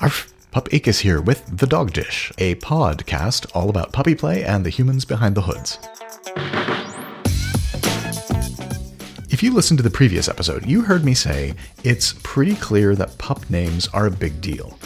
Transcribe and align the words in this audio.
Arf, 0.00 0.32
Pup 0.50 0.68
Akis 0.70 1.00
here 1.02 1.20
with 1.20 1.58
The 1.58 1.66
Dog 1.66 1.92
Dish, 1.92 2.32
a 2.38 2.56
podcast 2.56 3.46
all 3.54 3.70
about 3.70 3.92
puppy 3.92 4.16
play 4.16 4.42
and 4.42 4.66
the 4.66 4.70
humans 4.70 5.04
behind 5.04 5.36
the 5.36 5.42
hoods. 5.42 5.78
If 9.30 9.44
you 9.44 9.54
listened 9.54 9.78
to 9.78 9.84
the 9.84 9.90
previous 9.90 10.28
episode, 10.28 10.66
you 10.66 10.82
heard 10.82 11.04
me 11.04 11.14
say 11.14 11.54
it's 11.84 12.14
pretty 12.24 12.56
clear 12.56 12.96
that 12.96 13.16
pup 13.18 13.48
names 13.48 13.86
are 13.88 14.06
a 14.06 14.10
big 14.10 14.40
deal. 14.40 14.76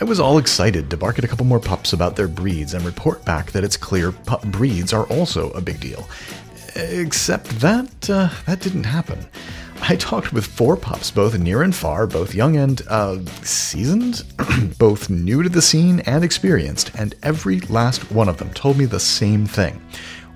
I 0.00 0.04
was 0.04 0.18
all 0.18 0.38
excited 0.38 0.90
to 0.90 0.96
bark 0.96 1.16
at 1.16 1.24
a 1.24 1.28
couple 1.28 1.46
more 1.46 1.60
pups 1.60 1.92
about 1.92 2.16
their 2.16 2.26
breeds 2.26 2.74
and 2.74 2.84
report 2.84 3.24
back 3.24 3.52
that 3.52 3.62
it's 3.62 3.76
clear 3.76 4.10
pup 4.10 4.42
breeds 4.46 4.92
are 4.92 5.06
also 5.06 5.50
a 5.50 5.60
big 5.60 5.78
deal. 5.78 6.08
Except 6.74 7.46
that 7.60 8.10
uh, 8.10 8.30
that 8.46 8.58
didn't 8.60 8.84
happen. 8.84 9.28
I 9.82 9.96
talked 9.96 10.32
with 10.32 10.46
four 10.46 10.76
pups, 10.76 11.10
both 11.10 11.38
near 11.38 11.62
and 11.62 11.74
far, 11.74 12.06
both 12.06 12.34
young 12.34 12.56
and 12.56 12.80
uh, 12.88 13.24
seasoned, 13.42 14.22
both 14.78 15.10
new 15.10 15.42
to 15.42 15.48
the 15.48 15.62
scene 15.62 16.00
and 16.00 16.22
experienced, 16.22 16.92
and 16.94 17.14
every 17.22 17.60
last 17.60 18.10
one 18.12 18.28
of 18.28 18.36
them 18.36 18.52
told 18.52 18.78
me 18.78 18.84
the 18.84 19.00
same 19.00 19.46
thing. 19.46 19.80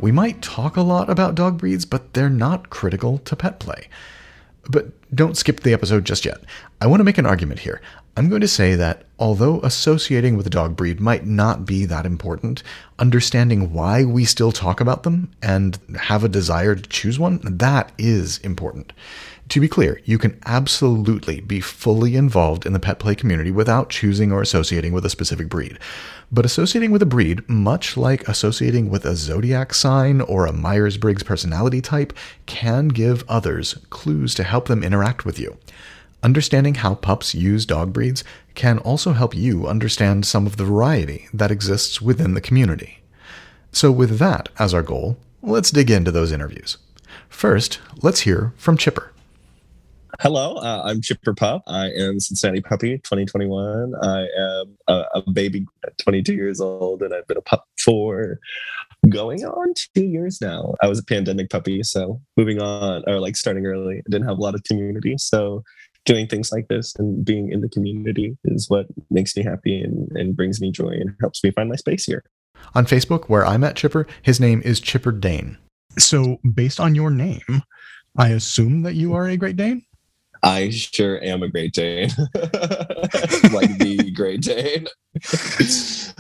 We 0.01 0.13
might 0.13 0.43
talk 0.43 0.77
a 0.77 0.83
lot 0.83 1.09
about 1.09 1.35
dog 1.35 1.59
breeds, 1.59 1.85
but 1.85 2.15
they're 2.15 2.31
not 2.31 2.71
critical 2.71 3.19
to 3.19 3.37
pet 3.37 3.61
play. 3.61 3.89
But 4.69 4.89
don't 5.15 5.37
skip 5.37 5.61
the 5.61 5.73
episode 5.73 6.05
just 6.05 6.25
yet. 6.25 6.39
I 6.81 6.87
want 6.87 7.01
to 7.01 7.05
make 7.05 7.19
an 7.19 7.27
argument 7.27 7.61
here. 7.61 7.81
I'm 8.17 8.29
going 8.29 8.41
to 8.41 8.49
say 8.49 8.75
that 8.77 9.05
although 9.19 9.61
associating 9.61 10.37
with 10.37 10.47
a 10.47 10.51
dog 10.51 10.77
breed 10.77 11.01
might 11.01 11.27
not 11.27 11.67
be 11.67 11.85
that 11.87 12.07
important, 12.07 12.63
understanding 12.99 13.73
why 13.73 14.05
we 14.05 14.25
still 14.25 14.53
talk 14.53 14.81
about 14.81 15.03
them 15.03 15.31
and 15.43 15.79
have 15.99 16.25
a 16.25 16.29
desire 16.29 16.75
to 16.75 16.89
choose 16.89 17.19
one, 17.19 17.41
that 17.43 17.93
is 17.99 18.39
important. 18.39 18.93
To 19.51 19.61
be 19.61 19.69
clear, 19.69 20.01
you 20.05 20.19
can 20.19 20.41
absolutely 20.47 21.41
be 21.41 21.61
fully 21.61 22.17
involved 22.17 22.65
in 22.65 22.73
the 22.73 22.81
pet 22.81 22.99
play 22.99 23.15
community 23.15 23.51
without 23.51 23.91
choosing 23.91 24.33
or 24.33 24.41
associating 24.41 24.93
with 24.93 25.05
a 25.05 25.11
specific 25.11 25.49
breed. 25.49 25.79
But 26.33 26.47
associating 26.47 26.91
with 26.91 27.03
a 27.03 27.07
breed, 27.07 27.49
much 27.49 27.97
like 27.97 28.27
associating 28.27 28.89
with 28.91 29.05
a 29.05 29.15
zodiac 29.15 29.75
sign 29.75 30.21
or 30.23 30.47
a 30.47 30.53
Myers 30.53 30.97
Briggs 30.97 31.23
personality 31.23 31.81
type, 31.81 32.13
can 32.47 32.89
give 32.89 33.23
others 33.29 33.75
clues 33.91 34.35
to 34.35 34.45
help 34.45 34.67
them 34.67 34.83
interact 34.83 35.25
with 35.25 35.39
you. 35.39 35.59
Understanding 36.23 36.77
how 36.77 36.95
pups 36.95 37.35
use 37.35 37.67
dog 37.67 37.93
breeds 37.93 38.25
can 38.55 38.79
also 38.79 39.13
help 39.13 39.37
you 39.37 39.69
understand 39.69 40.25
some 40.25 40.47
of 40.47 40.57
the 40.57 40.65
variety 40.65 41.29
that 41.35 41.51
exists 41.51 42.01
within 42.01 42.33
the 42.33 42.41
community. 42.41 43.01
So, 43.73 43.93
with 43.93 44.19
that 44.19 44.49
as 44.59 44.73
our 44.73 44.83
goal, 44.83 45.19
let's 45.43 45.71
dig 45.71 45.91
into 45.91 46.11
those 46.11 46.33
interviews. 46.33 46.79
First, 47.29 47.79
let's 48.01 48.21
hear 48.21 48.55
from 48.57 48.79
Chipper. 48.79 49.14
Hello, 50.21 50.55
uh, 50.57 50.83
I'm 50.85 51.01
Chipper 51.01 51.35
Pup. 51.35 51.63
I 51.67 51.87
am 51.91 52.21
Cincinnati 52.21 52.61
Puppy 52.61 52.99
2021. 52.99 53.95
I 54.01 54.21
am 54.21 54.79
a, 54.87 55.05
a, 55.15 55.31
baby 55.33 55.67
22 55.99 56.35
years 56.35 56.61
old, 56.61 57.03
and 57.03 57.13
I've 57.13 57.27
been 57.27 57.37
a 57.37 57.43
pup 57.43 57.67
for 57.83 58.39
going 59.09 59.45
on 59.45 59.75
two 59.95 60.05
years 60.05 60.41
now. 60.41 60.75
I 60.83 60.87
was 60.87 60.99
a 60.99 61.05
pandemic 61.05 61.51
puppy, 61.51 61.83
so 61.83 62.21
moving 62.37 62.61
on, 62.61 63.03
or 63.07 63.19
like 63.19 63.37
starting 63.37 63.67
early, 63.67 63.99
I 63.99 64.11
didn't 64.11 64.29
have 64.29 64.39
a 64.39 64.41
lot 64.41 64.55
of 64.55 64.63
community. 64.65 65.17
So 65.19 65.65
doing 66.05 66.29
things 66.29 66.53
like 66.53 66.69
this 66.69 66.95
and 66.97 67.25
being 67.25 67.51
in 67.51 67.61
the 67.61 67.69
community 67.69 68.37
is 68.45 68.69
what 68.69 68.87
makes 69.11 69.37
me 69.37 69.43
happy 69.43 69.81
and, 69.81 70.11
and 70.13 70.37
brings 70.37 70.61
me 70.61 70.71
joy 70.71 70.91
and 70.91 71.15
helps 71.21 71.43
me 71.43 71.51
find 71.51 71.69
my 71.69 71.77
space 71.77 72.05
here. 72.05 72.25
On 72.75 72.87
Facebook, 72.87 73.25
where 73.29 73.45
I 73.45 73.57
met 73.57 73.77
Chipper, 73.77 74.07
his 74.23 74.39
name 74.39 74.63
is 74.65 74.81
Chipper 74.81 75.13
Dane. 75.13 75.59
So, 75.99 76.39
based 76.55 76.79
on 76.79 76.95
your 76.95 77.11
name, 77.11 77.63
I 78.17 78.29
assume 78.29 78.83
that 78.83 78.95
you 78.95 79.15
are 79.15 79.27
a 79.27 79.37
Great 79.37 79.57
Dane? 79.57 79.85
I 80.45 80.69
sure 80.69 81.23
am 81.25 81.43
a 81.43 81.49
Great 81.49 81.73
Dane. 81.73 82.11
like 83.53 83.79
the 83.79 84.13
Great 84.15 84.43
Dane. 84.43 84.87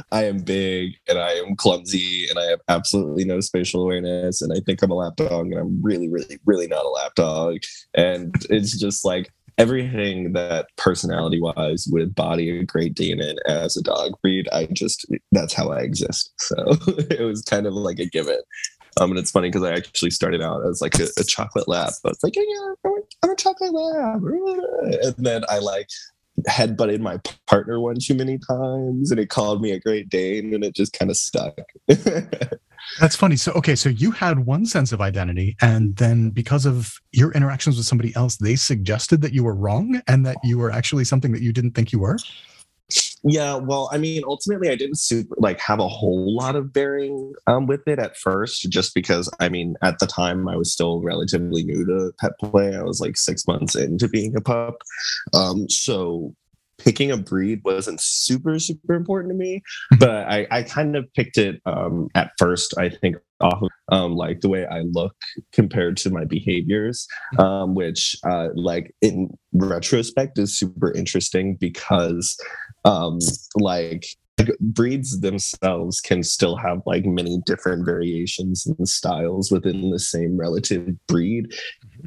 I 0.12 0.24
am 0.24 0.38
big 0.38 0.92
and 1.08 1.18
I 1.18 1.32
am 1.32 1.56
clumsy 1.56 2.26
and 2.30 2.38
I 2.38 2.44
have 2.44 2.60
absolutely 2.68 3.24
no 3.24 3.40
spatial 3.40 3.82
awareness. 3.82 4.40
And 4.40 4.52
I 4.52 4.60
think 4.64 4.82
I'm 4.82 4.90
a 4.90 4.94
lap 4.94 5.16
dog 5.16 5.46
and 5.46 5.58
I'm 5.58 5.82
really, 5.82 6.08
really, 6.08 6.38
really 6.46 6.66
not 6.66 6.86
a 6.86 6.88
lap 6.88 7.14
dog. 7.16 7.58
And 7.94 8.34
it's 8.48 8.78
just 8.78 9.04
like 9.04 9.30
everything 9.58 10.32
that 10.32 10.66
personality 10.76 11.40
wise 11.40 11.86
would 11.90 12.14
body 12.14 12.58
a 12.58 12.64
Great 12.64 12.94
Dane 12.94 13.20
in 13.20 13.36
as 13.46 13.76
a 13.76 13.82
dog 13.82 14.12
breed. 14.22 14.48
I 14.52 14.66
just, 14.72 15.06
that's 15.32 15.52
how 15.52 15.70
I 15.70 15.80
exist. 15.80 16.32
So 16.38 16.56
it 17.10 17.24
was 17.24 17.42
kind 17.42 17.66
of 17.66 17.74
like 17.74 17.98
a 17.98 18.06
given. 18.06 18.40
Um, 19.00 19.10
and 19.10 19.18
it's 19.18 19.30
funny 19.30 19.48
because 19.48 19.62
I 19.62 19.72
actually 19.72 20.10
started 20.10 20.42
out 20.42 20.66
as 20.66 20.80
like 20.80 20.98
a, 20.98 21.08
a 21.18 21.24
chocolate 21.24 21.68
lab. 21.68 21.92
but 22.02 22.12
it's 22.12 22.22
like, 22.22 22.36
yeah, 22.36 22.92
I'm 23.22 23.30
a 23.30 23.36
chocolate 23.36 23.72
lab. 23.72 24.22
And 25.02 25.14
then 25.18 25.44
I 25.48 25.58
like 25.58 25.88
headbutted 26.48 27.00
my 27.00 27.20
partner 27.46 27.80
one 27.80 27.96
too 28.00 28.14
many 28.14 28.38
times 28.38 29.10
and 29.10 29.20
it 29.20 29.30
called 29.30 29.62
me 29.62 29.70
a 29.70 29.80
great 29.80 30.08
Dane 30.08 30.52
and 30.52 30.64
it 30.64 30.74
just 30.74 30.92
kind 30.92 31.10
of 31.10 31.16
stuck. 31.16 31.56
That's 33.00 33.16
funny. 33.16 33.36
So, 33.36 33.52
okay, 33.52 33.74
so 33.74 33.88
you 33.88 34.10
had 34.10 34.40
one 34.40 34.66
sense 34.66 34.92
of 34.92 35.00
identity, 35.00 35.56
and 35.62 35.96
then 35.96 36.30
because 36.30 36.66
of 36.66 36.94
your 37.12 37.32
interactions 37.32 37.76
with 37.76 37.86
somebody 37.86 38.14
else, 38.14 38.36
they 38.36 38.56
suggested 38.56 39.22
that 39.22 39.32
you 39.32 39.42
were 39.42 39.54
wrong 39.54 40.02
and 40.06 40.24
that 40.26 40.36
you 40.44 40.58
were 40.58 40.70
actually 40.70 41.04
something 41.04 41.32
that 41.32 41.42
you 41.42 41.52
didn't 41.52 41.72
think 41.72 41.92
you 41.92 41.98
were? 41.98 42.18
Yeah, 43.26 43.56
well, 43.56 43.88
I 43.90 43.96
mean, 43.96 44.22
ultimately, 44.26 44.68
I 44.68 44.76
didn't 44.76 44.98
super, 44.98 45.34
like 45.38 45.58
have 45.60 45.80
a 45.80 45.88
whole 45.88 46.36
lot 46.36 46.56
of 46.56 46.72
bearing 46.72 47.32
um, 47.46 47.66
with 47.66 47.80
it 47.86 47.98
at 47.98 48.18
first, 48.18 48.70
just 48.70 48.94
because 48.94 49.30
I 49.40 49.48
mean, 49.48 49.76
at 49.82 49.98
the 49.98 50.06
time, 50.06 50.46
I 50.46 50.56
was 50.56 50.72
still 50.72 51.00
relatively 51.00 51.64
new 51.64 51.86
to 51.86 52.12
pet 52.20 52.32
play. 52.38 52.76
I 52.76 52.82
was 52.82 53.00
like 53.00 53.16
six 53.16 53.46
months 53.46 53.74
into 53.74 54.08
being 54.08 54.36
a 54.36 54.42
pup, 54.42 54.76
um, 55.32 55.68
so 55.70 56.34
picking 56.78 57.10
a 57.10 57.16
breed 57.16 57.60
wasn't 57.64 58.00
super 58.00 58.58
super 58.58 58.94
important 58.94 59.32
to 59.32 59.36
me. 59.36 59.62
Mm-hmm. 59.92 59.98
But 60.00 60.28
I, 60.28 60.46
I 60.50 60.62
kind 60.62 60.96
of 60.96 61.06
picked 61.14 61.38
it 61.38 61.62
um, 61.64 62.08
at 62.14 62.32
first. 62.38 62.76
I 62.78 62.90
think 62.90 63.16
off 63.40 63.62
of 63.62 63.68
um, 63.90 64.16
like 64.16 64.40
the 64.40 64.48
way 64.48 64.66
I 64.66 64.80
look 64.80 65.14
compared 65.52 65.96
to 65.98 66.10
my 66.10 66.24
behaviors, 66.24 67.06
um, 67.38 67.74
which 67.74 68.16
uh, 68.28 68.48
like 68.54 68.94
in 69.02 69.30
retrospect 69.52 70.38
is 70.38 70.58
super 70.58 70.92
interesting 70.92 71.56
because 71.60 72.36
um, 72.84 73.18
like 73.56 74.06
breeds 74.60 75.20
themselves 75.20 76.00
can 76.00 76.22
still 76.22 76.56
have 76.56 76.82
like 76.86 77.04
many 77.04 77.40
different 77.46 77.84
variations 77.84 78.66
and 78.66 78.88
styles 78.88 79.50
within 79.50 79.90
the 79.90 79.98
same 79.98 80.36
relative 80.36 80.94
breed. 81.06 81.54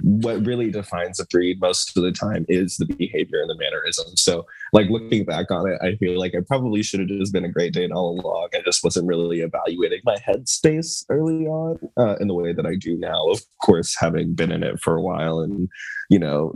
What 0.01 0.45
really 0.45 0.69
defines 0.69 1.19
a 1.19 1.25
breed 1.27 1.59
most 1.61 1.95
of 1.95 2.03
the 2.03 2.11
time 2.11 2.45
is 2.49 2.77
the 2.77 2.85
behavior 2.85 3.39
and 3.41 3.49
the 3.49 3.57
mannerism. 3.57 4.15
So, 4.15 4.45
like 4.73 4.89
looking 4.89 5.23
back 5.23 5.49
on 5.49 5.69
it, 5.69 5.79
I 5.81 5.95
feel 5.95 6.19
like 6.19 6.35
I 6.35 6.41
probably 6.47 6.83
should 6.83 6.99
have 6.99 7.09
just 7.09 7.33
been 7.33 7.45
a 7.45 7.51
Great 7.51 7.73
Dane 7.73 7.94
all 7.94 8.19
along. 8.19 8.49
I 8.53 8.61
just 8.65 8.83
wasn't 8.83 9.07
really 9.07 9.41
evaluating 9.41 10.01
my 10.03 10.17
headspace 10.17 11.05
early 11.09 11.47
on 11.47 11.79
uh, 11.97 12.15
in 12.19 12.27
the 12.27 12.35
way 12.35 12.53
that 12.53 12.65
I 12.65 12.75
do 12.75 12.97
now. 12.97 13.27
Of 13.29 13.41
course, 13.63 13.95
having 13.97 14.35
been 14.35 14.51
in 14.51 14.63
it 14.63 14.79
for 14.81 14.95
a 14.95 15.01
while 15.01 15.39
and 15.39 15.69
you 16.09 16.19
know, 16.19 16.53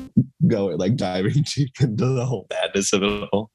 going 0.48 0.78
like 0.78 0.96
diving 0.96 1.44
deep 1.56 1.80
into 1.80 2.06
the 2.06 2.26
whole 2.26 2.48
madness 2.50 2.94
of 2.94 3.04
it 3.04 3.30
all. 3.32 3.52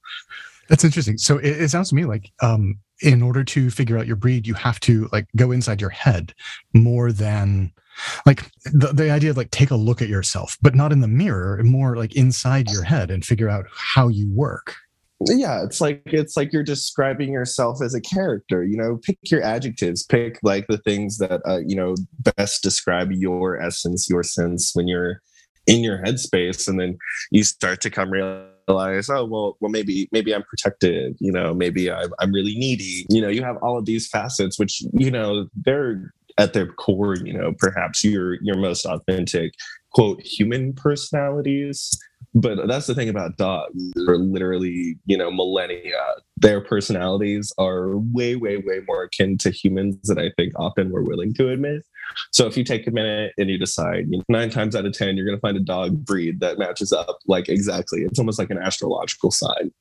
That's 0.68 0.84
interesting. 0.84 1.18
So 1.18 1.38
it, 1.38 1.62
it 1.62 1.68
sounds 1.70 1.90
to 1.90 1.94
me 1.94 2.04
like 2.04 2.32
um, 2.42 2.78
in 3.02 3.22
order 3.22 3.44
to 3.44 3.70
figure 3.70 3.98
out 3.98 4.06
your 4.06 4.16
breed, 4.16 4.46
you 4.46 4.54
have 4.54 4.80
to 4.80 5.08
like 5.12 5.26
go 5.36 5.52
inside 5.52 5.80
your 5.80 5.90
head 5.90 6.34
more 6.74 7.12
than 7.12 7.72
like 8.24 8.50
the, 8.64 8.92
the 8.92 9.10
idea 9.10 9.30
of 9.30 9.36
like 9.36 9.50
take 9.50 9.70
a 9.70 9.76
look 9.76 10.02
at 10.02 10.08
yourself, 10.08 10.56
but 10.62 10.74
not 10.74 10.92
in 10.92 11.00
the 11.00 11.08
mirror, 11.08 11.60
more 11.62 11.96
like 11.96 12.14
inside 12.14 12.70
your 12.70 12.82
head 12.82 13.10
and 13.10 13.24
figure 13.24 13.48
out 13.48 13.66
how 13.72 14.08
you 14.08 14.30
work. 14.32 14.74
Yeah 15.24 15.64
it's 15.64 15.80
like 15.80 16.02
it's 16.04 16.36
like 16.36 16.52
you're 16.52 16.62
describing 16.62 17.32
yourself 17.32 17.82
as 17.82 17.94
a 17.94 18.02
character 18.02 18.62
you 18.64 18.76
know? 18.76 18.98
Pick 19.02 19.18
your 19.30 19.42
adjectives. 19.42 20.02
Pick 20.02 20.38
like 20.42 20.66
the 20.68 20.76
things 20.76 21.16
that 21.18 21.40
uh, 21.48 21.60
you 21.66 21.74
know 21.74 21.94
best 22.36 22.62
describe 22.62 23.10
your 23.12 23.58
essence 23.58 24.10
your 24.10 24.22
sense 24.22 24.72
when 24.74 24.86
you're 24.86 25.22
in 25.66 25.82
your 25.82 25.98
headspace 25.98 26.68
and 26.68 26.78
then 26.78 26.98
you 27.30 27.44
start 27.44 27.80
to 27.80 27.90
come 27.90 28.10
real 28.10 28.46
realize, 28.68 29.08
oh 29.10 29.24
well, 29.24 29.56
well 29.60 29.70
maybe 29.70 30.08
maybe 30.12 30.34
I'm 30.34 30.42
protected, 30.42 31.16
you 31.20 31.32
know, 31.32 31.54
maybe 31.54 31.90
I'm, 31.90 32.10
I'm 32.20 32.32
really 32.32 32.56
needy. 32.56 33.06
You 33.08 33.20
know, 33.20 33.28
you 33.28 33.42
have 33.42 33.56
all 33.58 33.78
of 33.78 33.84
these 33.84 34.08
facets, 34.08 34.58
which 34.58 34.82
you 34.92 35.10
know 35.10 35.48
they're 35.64 36.12
at 36.38 36.52
their 36.52 36.66
core, 36.66 37.16
you 37.16 37.32
know, 37.32 37.52
perhaps 37.58 38.04
your 38.04 38.34
your 38.42 38.56
most 38.56 38.84
authentic 38.84 39.54
quote 39.92 40.20
human 40.20 40.72
personalities. 40.72 41.98
But 42.34 42.66
that's 42.68 42.86
the 42.86 42.94
thing 42.94 43.08
about 43.08 43.38
dogs, 43.38 43.82
for 44.04 44.18
literally, 44.18 44.98
you 45.06 45.16
know, 45.16 45.30
millennia. 45.30 46.02
Their 46.36 46.60
personalities 46.60 47.50
are 47.56 47.96
way, 47.96 48.36
way, 48.36 48.58
way 48.58 48.80
more 48.86 49.04
akin 49.04 49.38
to 49.38 49.50
humans 49.50 49.96
than 50.02 50.18
I 50.18 50.30
think 50.36 50.52
often 50.56 50.90
we're 50.90 51.02
willing 51.02 51.32
to 51.34 51.48
admit. 51.48 51.82
So 52.32 52.46
if 52.46 52.56
you 52.56 52.64
take 52.64 52.86
a 52.86 52.90
minute 52.90 53.32
and 53.38 53.48
you 53.48 53.58
decide, 53.58 54.06
you 54.08 54.18
know, 54.18 54.24
nine 54.28 54.50
times 54.50 54.74
out 54.76 54.86
of 54.86 54.92
10, 54.92 55.16
you're 55.16 55.26
going 55.26 55.36
to 55.36 55.40
find 55.40 55.56
a 55.56 55.60
dog 55.60 56.04
breed 56.04 56.40
that 56.40 56.58
matches 56.58 56.92
up 56.92 57.18
like 57.26 57.48
exactly. 57.48 58.02
It's 58.02 58.18
almost 58.18 58.38
like 58.38 58.50
an 58.50 58.58
astrological 58.58 59.30
sign. 59.30 59.72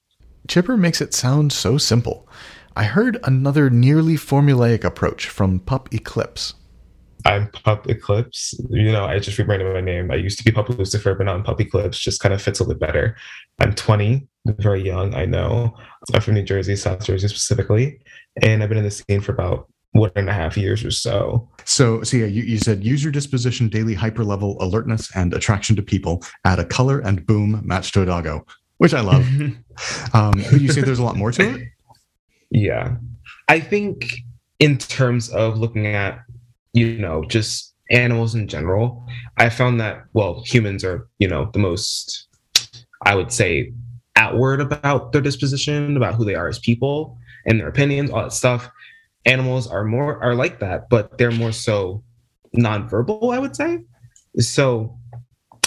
Chipper 0.47 0.77
makes 0.77 1.01
it 1.01 1.13
sound 1.13 1.51
so 1.51 1.77
simple. 1.77 2.27
I 2.75 2.83
heard 2.83 3.17
another 3.23 3.69
nearly 3.69 4.15
formulaic 4.15 4.83
approach 4.83 5.29
from 5.29 5.59
Pup 5.59 5.93
Eclipse. 5.93 6.53
I'm 7.25 7.49
Pup 7.49 7.89
Eclipse. 7.89 8.53
You 8.69 8.91
know, 8.91 9.05
I 9.05 9.17
just 9.17 9.37
rebranded 9.39 9.73
my 9.73 9.81
name. 9.81 10.11
I 10.11 10.15
used 10.15 10.37
to 10.37 10.43
be 10.43 10.51
Pup 10.51 10.69
Lucifer, 10.69 11.15
but 11.15 11.23
now 11.23 11.33
I'm 11.33 11.43
Pup 11.43 11.59
Eclipse. 11.59 11.97
Just 11.97 12.21
kind 12.21 12.33
of 12.33 12.41
fits 12.41 12.59
a 12.59 12.63
little 12.63 12.77
bit 12.77 12.85
better. 12.85 13.15
I'm 13.59 13.73
20, 13.73 14.27
very 14.45 14.83
young, 14.83 15.15
I 15.15 15.25
know. 15.25 15.75
I'm 16.13 16.21
from 16.21 16.35
New 16.35 16.43
Jersey, 16.43 16.75
South 16.75 17.03
Jersey 17.03 17.27
specifically. 17.27 17.99
And 18.43 18.61
I've 18.61 18.69
been 18.69 18.77
in 18.77 18.83
the 18.83 18.91
scene 18.91 19.21
for 19.21 19.31
about 19.31 19.67
one 19.95 20.11
and 20.17 20.29
a 20.29 20.33
half 20.33 20.57
years 20.57 20.83
or 20.83 20.91
so. 20.91 21.47
So, 21.63 22.03
so 22.03 22.17
yeah, 22.17 22.25
you, 22.25 22.43
you 22.43 22.57
said 22.57 22.83
use 22.83 23.01
your 23.01 23.13
disposition, 23.13 23.69
daily 23.69 23.93
hyper 23.93 24.25
level 24.25 24.57
alertness, 24.59 25.09
and 25.15 25.33
attraction 25.33 25.75
to 25.77 25.81
people. 25.81 26.21
Add 26.43 26.59
a 26.59 26.65
color 26.65 26.99
and 26.99 27.25
boom, 27.25 27.61
match 27.63 27.93
to 27.93 28.01
a 28.01 28.05
doggo, 28.05 28.45
which 28.77 28.93
I 28.93 28.99
love. 28.99 29.25
um, 30.13 30.33
but 30.51 30.59
you 30.59 30.69
say 30.71 30.81
there's 30.81 30.99
a 30.99 31.03
lot 31.03 31.15
more 31.15 31.31
to 31.31 31.55
it. 31.55 31.67
Yeah, 32.51 32.97
I 33.47 33.61
think 33.61 34.17
in 34.59 34.77
terms 34.77 35.29
of 35.29 35.57
looking 35.57 35.87
at 35.87 36.19
you 36.73 36.97
know 36.99 37.23
just 37.23 37.73
animals 37.89 38.35
in 38.35 38.49
general, 38.49 39.07
I 39.37 39.49
found 39.49 39.79
that 39.79 40.03
well, 40.11 40.43
humans 40.45 40.83
are 40.83 41.07
you 41.19 41.29
know 41.29 41.49
the 41.53 41.59
most 41.59 42.27
I 43.05 43.15
would 43.15 43.31
say 43.31 43.71
outward 44.17 44.59
about 44.59 45.13
their 45.13 45.21
disposition, 45.21 45.95
about 45.95 46.15
who 46.15 46.25
they 46.25 46.35
are 46.35 46.49
as 46.49 46.59
people 46.59 47.17
and 47.45 47.59
their 47.59 47.69
opinions, 47.69 48.09
all 48.11 48.23
that 48.23 48.33
stuff 48.33 48.69
animals 49.25 49.67
are 49.67 49.83
more 49.83 50.21
are 50.23 50.35
like 50.35 50.59
that, 50.59 50.89
but 50.89 51.17
they're 51.17 51.31
more 51.31 51.51
so 51.51 52.03
nonverbal, 52.55 53.33
I 53.33 53.39
would 53.39 53.55
say. 53.55 53.79
So 54.39 54.97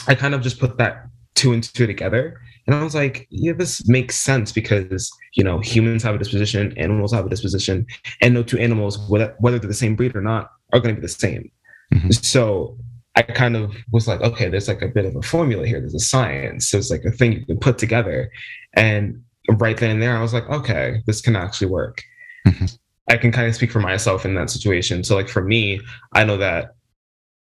I 0.06 0.14
kind 0.14 0.34
of 0.34 0.42
just 0.42 0.58
put 0.58 0.78
that 0.78 1.06
two 1.34 1.52
and 1.52 1.62
two 1.62 1.86
together. 1.86 2.40
And 2.66 2.76
I 2.76 2.82
was 2.82 2.94
like, 2.94 3.26
yeah, 3.30 3.52
this 3.52 3.88
makes 3.88 4.16
sense 4.16 4.52
because, 4.52 5.10
you 5.34 5.42
know, 5.42 5.58
humans 5.60 6.02
have 6.02 6.14
a 6.14 6.18
disposition, 6.18 6.76
animals 6.76 7.14
have 7.14 7.24
a 7.24 7.28
disposition, 7.30 7.86
and 8.20 8.34
no 8.34 8.42
two 8.42 8.58
animals, 8.58 8.98
whether, 9.08 9.34
whether 9.38 9.58
they're 9.58 9.68
the 9.68 9.74
same 9.74 9.96
breed 9.96 10.14
or 10.14 10.20
not, 10.20 10.50
are 10.74 10.80
going 10.80 10.94
to 10.94 11.00
be 11.00 11.06
the 11.06 11.08
same. 11.08 11.50
Mm-hmm. 11.94 12.10
So 12.10 12.76
I 13.14 13.22
kind 13.22 13.56
of 13.56 13.74
was 13.90 14.06
like, 14.06 14.20
okay, 14.20 14.50
there's 14.50 14.68
like 14.68 14.82
a 14.82 14.88
bit 14.88 15.06
of 15.06 15.16
a 15.16 15.22
formula 15.22 15.66
here. 15.66 15.80
There's 15.80 15.94
a 15.94 15.98
science. 15.98 16.70
There's 16.70 16.90
like 16.90 17.04
a 17.04 17.10
thing 17.10 17.32
you 17.32 17.46
can 17.46 17.58
put 17.58 17.78
together. 17.78 18.30
And 18.74 19.22
right 19.56 19.78
then 19.78 19.92
and 19.92 20.02
there, 20.02 20.14
I 20.14 20.20
was 20.20 20.34
like, 20.34 20.48
okay, 20.50 21.02
this 21.06 21.22
can 21.22 21.36
actually 21.36 21.68
work. 21.68 22.02
Mm-hmm. 22.46 22.66
I 23.10 23.16
can 23.16 23.32
kind 23.32 23.48
of 23.48 23.54
speak 23.54 23.70
for 23.70 23.80
myself 23.80 24.24
in 24.24 24.34
that 24.34 24.50
situation. 24.50 25.04
So, 25.04 25.14
like 25.14 25.28
for 25.28 25.42
me, 25.42 25.80
I 26.12 26.24
know 26.24 26.36
that 26.36 26.74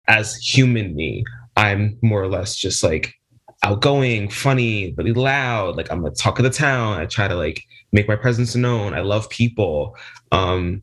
as 0.09 0.37
human 0.37 0.95
me, 0.95 1.25
I'm 1.57 1.99
more 2.03 2.23
or 2.23 2.29
less 2.29 2.57
just 2.57 2.83
like 2.83 3.15
outgoing, 3.63 4.29
funny, 4.29 4.95
really 4.97 5.13
loud. 5.13 5.77
Like 5.77 5.91
I'm 5.91 6.05
a 6.05 6.11
talk 6.11 6.39
of 6.39 6.45
the 6.45 6.51
town. 6.51 7.01
I 7.01 7.07
try 7.07 7.29
to 7.29 7.37
like 7.37 7.63
make 7.93 8.09
my 8.09 8.17
presence 8.17 8.57
known. 8.57 8.95
I 8.95 9.01
love 9.01 9.29
people. 9.31 9.97
Um, 10.33 10.83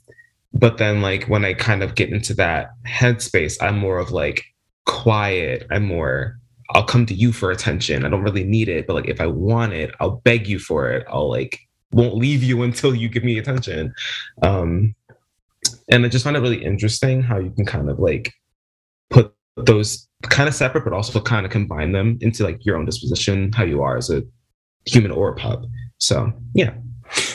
but 0.53 0.77
then 0.77 1.01
like 1.01 1.25
when 1.25 1.45
I 1.45 1.53
kind 1.53 1.83
of 1.83 1.95
get 1.95 2.11
into 2.11 2.33
that 2.35 2.69
headspace, 2.87 3.57
I'm 3.61 3.77
more 3.77 3.99
of 3.99 4.11
like 4.11 4.45
quiet. 4.85 5.67
I'm 5.69 5.85
more 5.85 6.39
I'll 6.71 6.83
come 6.83 7.05
to 7.07 7.15
you 7.15 7.31
for 7.31 7.49
attention. 7.49 8.05
I 8.05 8.09
don't 8.09 8.21
really 8.21 8.43
need 8.43 8.69
it, 8.69 8.85
but 8.85 8.93
like 8.93 9.07
if 9.07 9.19
I 9.19 9.25
want 9.25 9.73
it, 9.73 9.93
I'll 9.99 10.17
beg 10.17 10.47
you 10.47 10.59
for 10.59 10.91
it. 10.91 11.05
I'll 11.09 11.29
like 11.29 11.59
won't 11.91 12.15
leave 12.15 12.43
you 12.43 12.63
until 12.63 12.95
you 12.95 13.09
give 13.09 13.23
me 13.23 13.37
attention. 13.39 13.93
Um, 14.41 14.95
and 15.89 16.05
I 16.05 16.09
just 16.09 16.23
find 16.23 16.37
it 16.37 16.41
really 16.41 16.63
interesting 16.63 17.21
how 17.21 17.39
you 17.39 17.51
can 17.51 17.65
kind 17.65 17.89
of 17.89 17.99
like 17.99 18.33
put 19.09 19.33
those 19.55 20.07
kind 20.23 20.47
of 20.47 20.55
separate, 20.55 20.83
but 20.83 20.93
also 20.93 21.19
kind 21.19 21.45
of 21.45 21.51
combine 21.51 21.91
them 21.91 22.17
into 22.21 22.43
like 22.43 22.65
your 22.65 22.77
own 22.77 22.85
disposition, 22.85 23.51
how 23.53 23.63
you 23.63 23.81
are 23.81 23.97
as 23.97 24.09
a 24.09 24.23
human 24.85 25.11
or 25.11 25.29
a 25.29 25.35
pup. 25.35 25.63
So 25.97 26.31
yeah. 26.53 26.73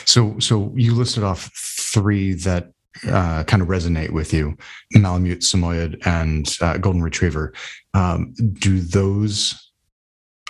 So 0.05 0.39
so 0.39 0.71
you 0.75 0.93
listed 0.93 1.23
off 1.23 1.51
three 1.55 2.33
that 2.33 2.71
uh, 3.07 3.43
kind 3.43 3.61
of 3.61 3.67
resonate 3.67 4.11
with 4.11 4.33
you: 4.33 4.57
Malamute, 4.93 5.43
Samoyed, 5.43 6.05
and 6.05 6.55
uh, 6.61 6.77
Golden 6.77 7.01
Retriever. 7.01 7.53
Um, 7.93 8.33
do 8.53 8.79
those 8.79 9.71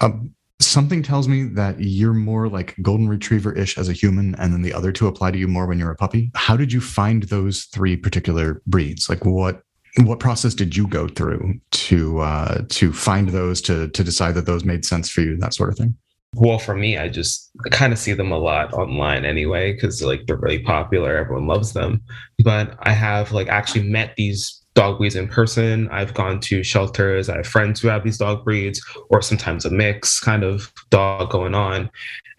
um, 0.01 0.33
something 0.59 1.03
tells 1.03 1.27
me 1.27 1.43
that 1.43 1.79
you're 1.79 2.13
more 2.13 2.47
like 2.47 2.75
golden 2.81 3.07
retriever 3.07 3.53
ish 3.53 3.77
as 3.77 3.89
a 3.89 3.93
human 3.93 4.35
and 4.35 4.53
then 4.53 4.61
the 4.61 4.73
other 4.73 4.91
two 4.91 5.07
apply 5.07 5.31
to 5.31 5.37
you 5.37 5.47
more 5.47 5.65
when 5.65 5.79
you're 5.79 5.91
a 5.91 5.95
puppy. 5.95 6.31
How 6.35 6.55
did 6.55 6.71
you 6.71 6.81
find 6.81 7.23
those 7.23 7.65
three 7.65 7.97
particular 7.97 8.61
breeds? 8.65 9.09
Like 9.09 9.25
what 9.25 9.61
what 10.03 10.19
process 10.19 10.53
did 10.53 10.75
you 10.75 10.87
go 10.87 11.07
through 11.07 11.53
to 11.71 12.19
uh 12.19 12.63
to 12.67 12.91
find 12.91 13.29
those 13.29 13.61
to 13.61 13.87
to 13.89 14.03
decide 14.03 14.35
that 14.35 14.45
those 14.45 14.65
made 14.65 14.83
sense 14.83 15.09
for 15.09 15.21
you 15.21 15.37
that 15.37 15.53
sort 15.53 15.69
of 15.69 15.77
thing? 15.77 15.95
Well 16.35 16.59
for 16.59 16.75
me 16.75 16.97
i 16.97 17.07
just 17.07 17.49
kind 17.71 17.93
of 17.93 17.99
see 17.99 18.13
them 18.13 18.31
a 18.31 18.37
lot 18.37 18.73
online 18.73 19.23
anyway 19.23 19.73
because 19.73 20.01
like 20.01 20.25
they're 20.25 20.35
really 20.35 20.59
popular 20.59 21.15
everyone 21.15 21.47
loves 21.47 21.73
them. 21.73 22.01
But 22.43 22.77
i 22.79 22.91
have 22.91 23.31
like 23.31 23.47
actually 23.47 23.87
met 23.87 24.15
these 24.15 24.64
dog 24.75 24.97
breeds 24.97 25.15
in 25.15 25.27
person. 25.27 25.89
I've 25.89 26.13
gone 26.13 26.39
to 26.41 26.61
shelters. 26.61 27.29
I 27.29 27.37
have 27.37 27.47
friends 27.47 27.81
who 27.81 27.87
have 27.87 28.03
these 28.03 28.17
dog 28.17 28.43
breeds, 28.43 28.85
or 29.09 29.21
sometimes 29.21 29.65
a 29.65 29.71
mix 29.71 30.19
kind 30.19 30.43
of 30.43 30.71
dog 30.91 31.31
going 31.31 31.55
on. 31.55 31.89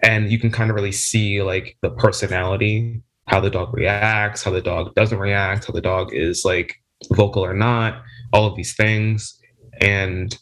And 0.03 0.31
you 0.31 0.39
can 0.39 0.53
kind 0.53 0.71
of 0.71 0.77
really 0.77 0.93
see 0.93 1.43
like 1.43 1.77
the 1.83 1.91
personality, 1.91 3.01
how 3.27 3.41
the 3.41 3.51
dog 3.51 3.75
reacts, 3.75 4.43
how 4.43 4.51
the 4.51 4.61
dog 4.61 4.95
doesn't 4.95 5.19
react, 5.19 5.67
how 5.67 5.73
the 5.73 5.81
dog 5.81 6.15
is 6.15 6.45
like 6.45 6.77
vocal 7.13 7.45
or 7.45 7.55
not, 7.55 8.03
all 8.33 8.47
of 8.47 8.57
these 8.57 8.77
things. 8.77 9.41
And 9.81 10.37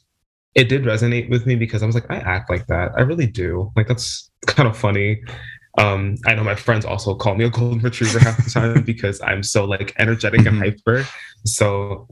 it 0.55 0.69
did 0.69 0.83
resonate 0.83 1.31
with 1.31 1.47
me 1.47 1.57
because 1.57 1.83
I 1.83 1.87
was 1.87 1.95
like, 1.95 2.11
I 2.11 2.17
act 2.17 2.51
like 2.51 2.67
that. 2.67 2.93
I 2.97 3.03
really 3.03 3.27
do. 3.27 3.73
Like 3.77 3.89
that's 3.89 4.31
kind 4.47 4.69
of 4.69 4.77
funny. 4.77 5.23
Um, 5.79 6.17
I 6.27 6.35
know 6.35 6.45
my 6.45 6.55
friends 6.55 6.85
also 6.85 7.15
call 7.15 7.35
me 7.35 7.45
a 7.45 7.51
golden 7.51 7.81
retriever 7.81 8.21
half 8.21 8.43
the 8.45 8.51
time 8.51 8.83
because 8.87 9.21
I'm 9.23 9.43
so 9.43 9.65
like 9.65 9.93
energetic 9.99 10.41
and 10.41 10.61
mm-hmm. 10.61 10.93
hyper. 10.95 11.07
So 11.45 12.09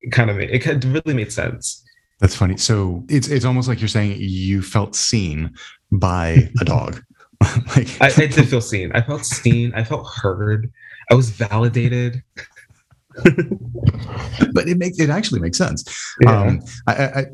it 0.00 0.12
kind 0.12 0.30
of 0.30 0.36
made, 0.36 0.50
it 0.50 0.84
really 0.84 1.14
made 1.14 1.32
sense. 1.32 1.84
That's 2.20 2.34
funny. 2.34 2.58
So 2.58 3.04
it's 3.08 3.28
it's 3.28 3.46
almost 3.46 3.66
like 3.66 3.80
you're 3.80 3.88
saying 3.88 4.16
you 4.18 4.60
felt 4.60 4.94
seen 4.94 5.54
by 5.90 6.50
a 6.60 6.64
dog. 6.64 7.02
like 7.74 7.88
I, 8.00 8.08
I 8.08 8.26
did 8.26 8.48
feel 8.48 8.60
seen. 8.60 8.92
I 8.92 9.00
felt 9.00 9.24
seen. 9.24 9.72
I 9.74 9.84
felt 9.84 10.06
heard. 10.06 10.70
I 11.10 11.14
was 11.14 11.30
validated. 11.30 12.22
but 14.52 14.68
it 14.68 14.78
makes 14.78 14.98
it 14.98 15.10
actually 15.10 15.40
makes 15.40 15.58
sense. 15.58 15.84
Yeah. 16.20 16.40
Um, 16.40 16.62
I, 16.86 16.92
I, 16.92 17.24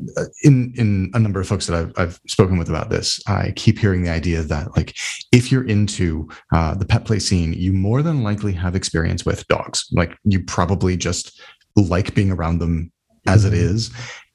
in 0.43 0.73
in 0.75 1.11
a 1.13 1.19
number 1.19 1.39
of 1.39 1.47
folks 1.47 1.67
that 1.67 1.77
I've, 1.77 1.93
I've 1.97 2.19
spoken 2.27 2.57
with 2.57 2.69
about 2.69 2.89
this, 2.89 3.19
I 3.27 3.53
keep 3.55 3.79
hearing 3.79 4.03
the 4.03 4.11
idea 4.11 4.41
that 4.41 4.75
like 4.75 4.95
if 5.31 5.51
you're 5.51 5.67
into 5.67 6.27
uh, 6.53 6.73
the 6.75 6.85
pet 6.85 7.05
play 7.05 7.19
scene, 7.19 7.53
you 7.53 7.73
more 7.73 8.01
than 8.01 8.23
likely 8.23 8.53
have 8.53 8.75
experience 8.75 9.25
with 9.25 9.47
dogs. 9.47 9.87
Like 9.91 10.17
you 10.23 10.43
probably 10.43 10.97
just 10.97 11.39
like 11.75 12.15
being 12.15 12.31
around 12.31 12.59
them 12.59 12.91
as 13.27 13.45
it 13.45 13.53
mm-hmm. 13.53 13.75
is 13.75 13.91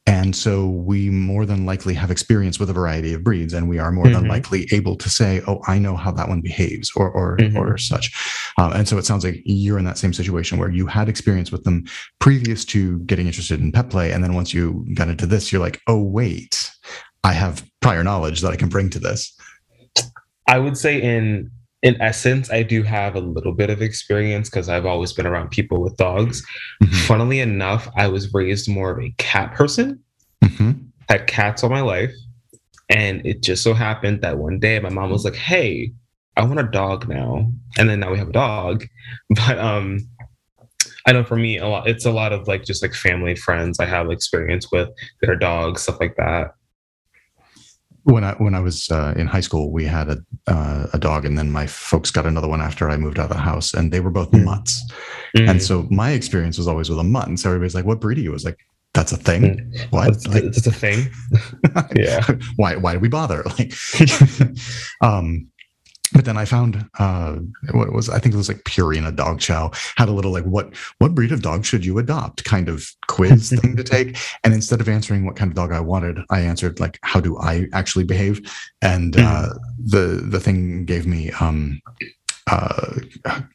and 0.06 0.34
so 0.34 0.66
we 0.66 1.10
more 1.10 1.46
than 1.46 1.64
likely 1.64 1.94
have 1.94 2.10
experience 2.10 2.58
with 2.58 2.69
a 2.69 2.72
variety 2.72 3.14
of 3.14 3.22
breeds, 3.22 3.52
and 3.52 3.69
we 3.69 3.78
are 3.78 3.93
more 3.93 4.04
mm-hmm. 4.04 4.14
than 4.14 4.28
likely 4.28 4.66
able 4.72 4.96
to 4.96 5.08
say, 5.08 5.40
"Oh, 5.46 5.60
I 5.69 5.78
know 5.78 5.96
how 5.96 6.10
that 6.12 6.28
one 6.28 6.40
behaves," 6.40 6.90
or 6.97 7.09
or 7.11 7.37
mm-hmm. 7.37 7.56
or 7.56 7.78
such. 7.78 8.12
Um, 8.59 8.73
and 8.73 8.88
so 8.88 8.99
it 8.99 9.04
sounds 9.04 9.25
like 9.25 9.40
you're 9.44 9.78
in 9.78 9.85
that 9.85 9.99
same 9.99 10.12
situation 10.12 10.59
where 10.59 10.71
you 10.71 10.87
had 10.87 11.09
experience 11.09 11.52
with 11.52 11.62
them 11.62 11.85
previous 12.18 12.64
to 12.66 12.99
getting 13.00 13.26
interested 13.26 13.61
in 13.61 13.71
pet 13.71 13.90
play, 13.90 14.11
and 14.12 14.25
then 14.25 14.35
once 14.35 14.52
you 14.52 14.85
got 14.94 15.09
into 15.09 15.26
this, 15.26 15.52
you're 15.52 15.62
like, 15.62 15.80
"Oh, 15.87 16.02
wait, 16.02 16.71
I 17.23 17.32
have 17.32 17.64
prior 17.80 18.02
knowledge 18.02 18.40
that 18.40 18.52
I 18.52 18.56
can 18.56 18.68
bring 18.68 18.90
to 18.90 18.99
this." 18.99 19.32
I 20.49 20.59
would 20.59 20.76
say 20.76 21.00
in 21.00 21.49
in 21.82 22.00
essence, 22.00 22.50
I 22.50 22.62
do 22.62 22.82
have 22.84 23.16
a 23.16 23.20
little 23.20 23.52
bit 23.52 23.68
of 23.68 23.82
experience 23.82 24.48
because 24.48 24.68
I've 24.68 24.86
always 24.86 25.12
been 25.12 25.26
around 25.26 25.50
people 25.50 25.82
with 25.82 25.96
dogs. 25.96 26.46
Mm-hmm. 26.82 26.94
Funnily 26.94 27.40
enough, 27.40 27.88
I 27.96 28.06
was 28.06 28.32
raised 28.32 28.68
more 28.68 28.92
of 28.92 29.02
a 29.02 29.12
cat 29.18 29.54
person. 29.54 30.00
Mm-hmm. 30.44 30.72
Had 31.08 31.26
cats 31.26 31.64
all 31.64 31.70
my 31.70 31.80
life. 31.80 32.12
And 32.88 33.24
it 33.26 33.42
just 33.42 33.64
so 33.64 33.74
happened 33.74 34.22
that 34.22 34.38
one 34.38 34.60
day 34.60 34.78
my 34.78 34.90
mom 34.90 35.10
was 35.10 35.24
like, 35.24 35.34
Hey, 35.34 35.92
I 36.36 36.44
want 36.44 36.60
a 36.60 36.64
dog 36.64 37.08
now. 37.08 37.50
And 37.76 37.88
then 37.88 38.00
now 38.00 38.12
we 38.12 38.18
have 38.18 38.28
a 38.28 38.32
dog. 38.32 38.84
But 39.30 39.58
um 39.58 39.98
I 41.04 41.12
know 41.12 41.24
for 41.24 41.36
me 41.36 41.58
a 41.58 41.66
lot 41.66 41.88
it's 41.88 42.06
a 42.06 42.12
lot 42.12 42.32
of 42.32 42.46
like 42.46 42.64
just 42.64 42.82
like 42.82 42.94
family 42.94 43.34
friends 43.34 43.80
I 43.80 43.86
have 43.86 44.10
experience 44.10 44.70
with 44.70 44.88
their 45.20 45.36
dogs, 45.36 45.82
stuff 45.82 45.98
like 46.00 46.14
that 46.16 46.52
when 48.04 48.25
I 48.25 48.32
when 48.35 48.54
I 48.54 48.61
was 48.61 48.90
uh, 48.90 49.14
in 49.16 49.26
high 49.26 49.40
school, 49.40 49.71
we 49.71 49.85
had 49.85 50.09
a 50.09 50.18
uh, 50.47 50.87
a 50.92 50.99
dog, 50.99 51.25
and 51.25 51.38
then 51.38 51.50
my 51.52 51.66
folks 51.66 52.11
got 52.11 52.26
another 52.26 52.49
one 52.49 52.61
after 52.61 52.90
I 52.90 52.97
moved 52.97 53.18
out 53.18 53.30
of 53.30 53.37
the 53.37 53.42
house, 53.42 53.75
and 53.75 53.92
they 53.92 54.00
were 54.00 54.11
both 54.11 54.30
mm. 54.32 54.44
mutts. 54.44 54.82
Mm. 55.37 55.50
And 55.50 55.62
so 55.62 55.87
my 55.90 56.11
experience 56.11 56.59
was 56.59 56.68
always 56.68 56.90
with 56.90 56.99
a 56.99 57.04
mutt, 57.04 57.28
and 57.28 57.38
so 57.38 57.50
everybody's 57.50 57.75
like, 57.75 57.85
"What 57.85 58.00
breed 58.00 58.18
are 58.18 58.21
you?" 58.21 58.30
I 58.30 58.32
was 58.32 58.44
like, 58.44 58.59
"That's 58.94 59.12
a 59.12 59.16
thing. 59.16 59.42
Mm. 59.42 59.92
What? 59.92 60.06
That's, 60.06 60.26
like, 60.26 60.42
that's 60.44 60.66
a 60.66 60.73
thing. 60.73 61.11
yeah. 61.97 62.26
why? 62.56 62.76
Why 62.76 62.94
do 62.94 62.99
we 62.99 63.09
bother? 63.09 63.44
Like, 63.59 63.73
um, 65.00 65.49
but 66.12 66.25
then 66.25 66.37
I 66.37 66.45
found 66.45 66.88
uh, 66.99 67.37
what 67.73 67.92
was 67.92 68.09
I 68.09 68.19
think 68.19 68.35
it 68.35 68.38
was 68.38 68.49
like 68.49 68.64
Purina 68.64 69.14
Dog 69.14 69.40
Chow 69.40 69.71
had 69.97 70.09
a 70.09 70.12
little 70.12 70.33
like 70.33 70.45
what 70.45 70.75
what 70.99 71.14
breed 71.14 71.33
of 71.33 71.42
dog 71.42 71.64
should 71.64 71.85
you 71.85 71.99
adopt 71.99 72.45
kind 72.45 72.69
of 72.69 72.87
quiz 73.09 73.50
thing 73.61 73.76
to 73.76 73.85
take, 73.85 74.16
and 74.45 74.54
instead 74.54 74.81
of 74.81 74.88
answering 74.88 75.25
what 75.25 75.37
kind 75.37 75.50
of 75.50 75.54
dog 75.54 75.73
I 75.73 75.81
wanted, 75.81 76.19
I 76.31 76.40
answered 76.40 76.81
like 76.81 76.99
how 77.02 77.21
do 77.21 77.38
I 77.38 77.66
actually 77.73 78.04
behave, 78.04 78.40
and 78.83 79.16
uh, 79.16 79.49
mm. 79.49 79.59
the 79.78 80.23
the 80.25 80.40
thing 80.40 80.85
gave 80.85 81.07
me 81.07 81.31
um, 81.40 81.81
uh, 82.50 82.99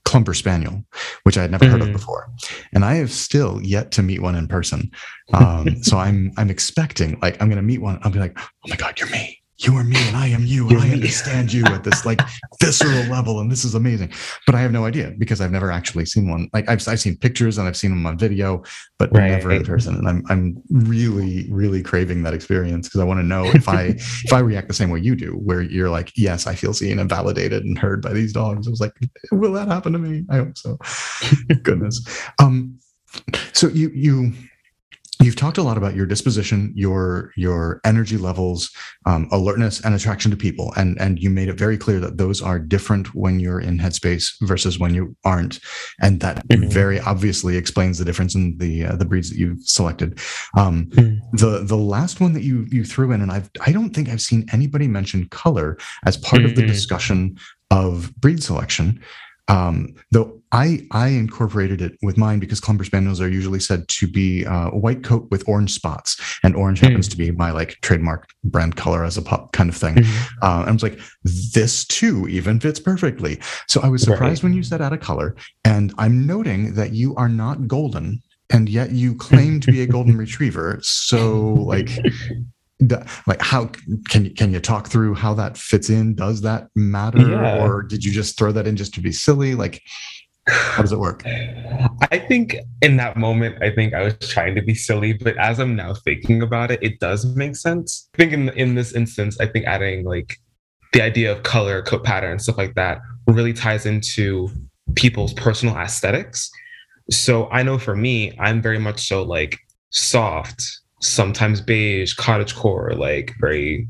Clumber 0.06 0.34
Spaniel, 0.34 0.84
which 1.24 1.38
I 1.38 1.42
had 1.42 1.52
never 1.52 1.66
mm. 1.66 1.72
heard 1.72 1.82
of 1.82 1.90
Mm. 1.90 1.94
before, 1.94 2.30
and 2.74 2.86
I 2.86 2.96
have 2.96 3.12
still 3.12 3.62
yet 3.62 3.92
to 3.94 4.02
meet 4.02 4.22
one 4.22 4.36
in 4.36 4.48
person. 4.48 4.92
Um, 5.34 5.84
so 5.84 5.98
I'm 5.98 6.32
I'm 6.38 6.50
expecting 6.50 7.20
like 7.22 7.42
I'm 7.42 7.50
gonna 7.50 7.62
meet 7.62 7.82
one. 7.82 8.00
I'll 8.04 8.12
be 8.12 8.20
like, 8.20 8.38
oh 8.40 8.70
my 8.70 8.76
god, 8.76 9.00
you're 9.00 9.10
me. 9.10 9.37
You 9.60 9.76
are 9.76 9.84
me, 9.84 9.96
and 10.08 10.16
I 10.16 10.28
am 10.28 10.46
you, 10.46 10.70
and 10.70 10.78
I 10.78 10.92
understand 10.92 11.52
you 11.52 11.74
at 11.74 11.84
this 11.84 12.06
like 12.06 12.22
visceral 12.62 13.04
level, 13.06 13.40
and 13.40 13.52
this 13.52 13.66
is 13.66 13.74
amazing. 13.74 14.12
But 14.46 14.54
I 14.54 14.60
have 14.62 14.72
no 14.72 14.86
idea 14.86 15.14
because 15.18 15.42
I've 15.42 15.52
never 15.52 15.72
actually 15.72 16.06
seen 16.06 16.30
one. 16.30 16.48
Like 16.54 16.70
I've 16.70 16.88
I've 16.88 17.00
seen 17.00 17.18
pictures 17.18 17.58
and 17.58 17.68
I've 17.68 17.76
seen 17.76 17.90
them 17.90 18.06
on 18.06 18.20
video, 18.20 18.62
but 19.00 19.12
Right. 19.12 19.30
never 19.32 19.52
in 19.52 19.64
person. 19.66 19.96
And 19.96 20.08
I'm 20.08 20.24
I'm 20.30 20.62
really 20.70 21.48
really 21.52 21.82
craving 21.82 22.22
that 22.24 22.36
experience 22.36 22.88
because 22.88 23.02
I 23.02 23.04
want 23.04 23.20
to 23.20 23.26
know 23.26 23.52
if 23.52 23.68
I 23.68 23.82
if 23.98 24.32
I 24.32 24.40
react 24.40 24.68
the 24.68 24.76
same 24.76 24.92
way 24.92 25.00
you 25.00 25.16
do, 25.16 25.32
where 25.32 25.62
you're 25.62 25.90
like, 25.90 26.12
yes, 26.16 26.46
I 26.46 26.54
feel 26.54 26.74
seen 26.74 27.00
and 27.00 27.10
validated 27.10 27.64
and 27.64 27.80
heard 27.80 28.04
by 28.04 28.14
these 28.14 28.34
dogs. 28.34 28.68
I 28.68 28.70
was 28.70 28.80
like, 28.80 28.94
will 29.32 29.54
that 29.54 29.70
happen 29.70 29.92
to 29.94 30.00
me? 30.00 30.24
I 30.30 30.38
hope 30.38 30.56
so. 30.56 30.78
Goodness. 31.64 32.06
Um, 32.40 32.78
so 33.54 33.70
you 33.70 33.90
you 33.90 34.34
you've 35.22 35.36
talked 35.36 35.58
a 35.58 35.64
lot 35.64 35.78
about 35.78 35.96
your 35.96 36.06
disposition, 36.06 36.72
your 36.76 37.32
your 37.36 37.80
energy 37.84 38.18
levels, 38.18 38.70
um, 39.06 39.28
alertness, 39.32 39.82
and 39.84 39.96
attraction 39.96 40.32
to 40.32 40.38
people, 40.38 40.74
and 40.78 41.00
and 41.00 41.20
you 41.20 41.30
made 41.30 41.50
it 41.50 41.58
very 41.58 41.78
clear 41.78 42.00
that 42.00 42.18
those 42.18 42.42
are 42.42 42.60
different 42.60 43.14
when 43.16 43.40
you're 43.40 43.60
in 43.60 43.78
headspace 43.80 44.34
versus 44.42 44.80
when 44.80 44.94
you 44.94 45.16
aren't, 45.26 45.60
and 46.02 46.20
that 46.22 46.48
Mhm. 46.48 46.72
very 46.72 47.00
obviously 47.00 47.58
explains 47.58 47.98
the 47.98 48.06
difference 48.06 48.36
in 48.36 48.58
the 48.58 48.86
uh, 48.86 48.96
the 48.96 49.06
breeds 49.06 49.30
that 49.30 49.38
you've 49.38 49.62
selected. 49.64 50.20
Um, 50.56 50.86
Mm. 50.92 51.20
the 51.34 51.64
the 51.64 51.78
last 51.78 52.20
one 52.20 52.34
that 52.34 52.44
you 52.44 52.66
you 52.72 52.84
threw 52.84 53.12
in, 53.12 53.22
and 53.22 53.32
I've 53.32 53.50
I 53.66 53.72
don't 53.72 53.94
think 53.94 54.10
I've 54.10 54.22
seen 54.22 54.46
anybody 54.54 54.88
mention 54.88 55.28
color 55.30 55.78
as 56.06 56.18
part 56.18 56.46
of 56.46 56.56
the 56.56 56.62
Mhm. 56.64 56.68
discussion 56.68 57.38
of 57.72 58.14
breed 58.22 58.42
selection. 58.42 59.00
Um, 59.48 59.96
though 60.12 60.42
I 60.52 60.86
I 60.92 61.10
incorporated 61.10 61.82
it 61.82 61.98
with 62.02 62.18
mine 62.18 62.40
because 62.40 62.60
Clumber 62.60 62.84
Spaniels 62.84 63.20
are 63.22 63.30
usually 63.30 63.60
said 63.60 63.88
to 63.90 64.08
be 64.08 64.46
uh, 64.46 64.70
a 64.72 64.78
white 64.78 65.04
coat 65.04 65.28
with 65.30 65.48
orange 65.48 65.74
spots, 65.74 66.20
and 66.44 66.56
orange 66.56 66.80
happens 66.80 67.08
to 67.10 67.18
be 67.18 67.32
my 67.32 67.52
like 67.52 67.78
trademark 67.82 68.30
brand 68.44 68.76
color 68.76 69.04
as 69.04 69.18
a 69.18 69.22
pup 69.22 69.52
kind 69.52 69.70
of 69.70 69.76
thing. 69.76 69.96
Mhm. 69.96 70.28
Uh, 70.42 70.62
and 70.62 70.70
I 70.70 70.72
was 70.72 70.84
like, 70.84 71.00
this 71.54 71.86
too 71.86 72.28
even 72.28 72.60
fits 72.60 72.80
perfectly. 72.80 73.40
So 73.68 73.82
I 73.82 73.90
was 73.90 74.04
surprised 74.04 74.44
when 74.44 74.54
you 74.54 74.64
said 74.64 74.82
out 74.82 74.94
of 74.94 75.00
color, 75.00 75.36
and 75.66 75.94
I'm 75.98 76.26
noting 76.26 76.74
that 76.76 76.94
you 76.94 77.16
are 77.16 77.30
not 77.30 77.68
golden, 77.68 78.22
and 78.50 78.70
yet 78.70 78.92
you 78.92 79.16
claim 79.16 79.60
to 79.62 79.72
be 79.72 79.82
a 79.82 79.88
golden 79.88 80.18
retriever. 80.26 80.80
So 80.82 81.54
like. 81.54 81.90
Like 83.26 83.42
how 83.42 83.70
can 84.10 84.26
you 84.26 84.32
can 84.32 84.54
you 84.54 84.60
talk 84.60 84.88
through 84.88 85.16
how 85.16 85.34
that 85.34 85.58
fits 85.58 85.90
in 85.90 86.14
does 86.14 86.42
that 86.42 86.68
matter 86.76 87.18
Yeah. 87.18 87.66
or 87.66 87.82
did 87.82 88.06
you 88.06 88.12
just 88.12 88.38
throw 88.38 88.52
that 88.52 88.68
in 88.68 88.76
just 88.76 88.94
to 88.94 89.02
be 89.02 89.12
silly 89.12 89.56
like 89.56 89.82
how 90.48 90.84
does 90.84 90.92
it 90.92 91.00
work 91.00 91.24
I 92.12 92.20
think 92.20 92.56
in 92.82 92.98
that 92.98 93.18
moment, 93.18 93.62
I 93.62 93.70
think 93.72 93.94
I 93.94 94.04
was 94.04 94.18
trying 94.20 94.56
to 94.56 94.62
be 94.62 94.74
silly, 94.76 95.14
but 95.14 95.36
as 95.38 95.60
I'm 95.60 95.76
now 95.76 95.94
thinking 95.94 96.42
about 96.42 96.72
it, 96.72 96.82
it 96.82 97.00
does 97.00 97.26
make 97.36 97.56
sense. 97.56 98.10
I 98.14 98.18
think 98.18 98.32
in 98.34 98.50
in 98.50 98.76
this 98.76 98.94
instance, 98.94 99.40
I 99.42 99.46
think 99.48 99.66
adding 99.66 100.06
like 100.06 100.38
the 100.94 101.02
idea 101.02 101.32
of 101.34 101.44
color, 101.44 101.82
coat 101.82 102.04
pattern, 102.06 102.40
stuff 102.40 102.58
like 102.58 102.76
that 102.76 103.00
really 103.28 103.52
ties 103.54 103.86
into 103.86 104.50
people's 104.96 105.34
personal 105.34 105.76
aesthetics. 105.76 106.50
So 107.12 107.50
I 107.50 107.62
know 107.64 107.78
for 107.78 107.96
me, 107.96 108.38
I'm 108.40 108.62
very 108.62 108.80
much 108.80 109.08
so 109.08 109.24
like 109.24 109.58
soft, 109.90 110.64
sometimes 111.02 111.62
beige, 111.62 112.14
cottage 112.14 112.56
core, 112.56 112.94
like 112.94 113.34
very, 113.40 113.88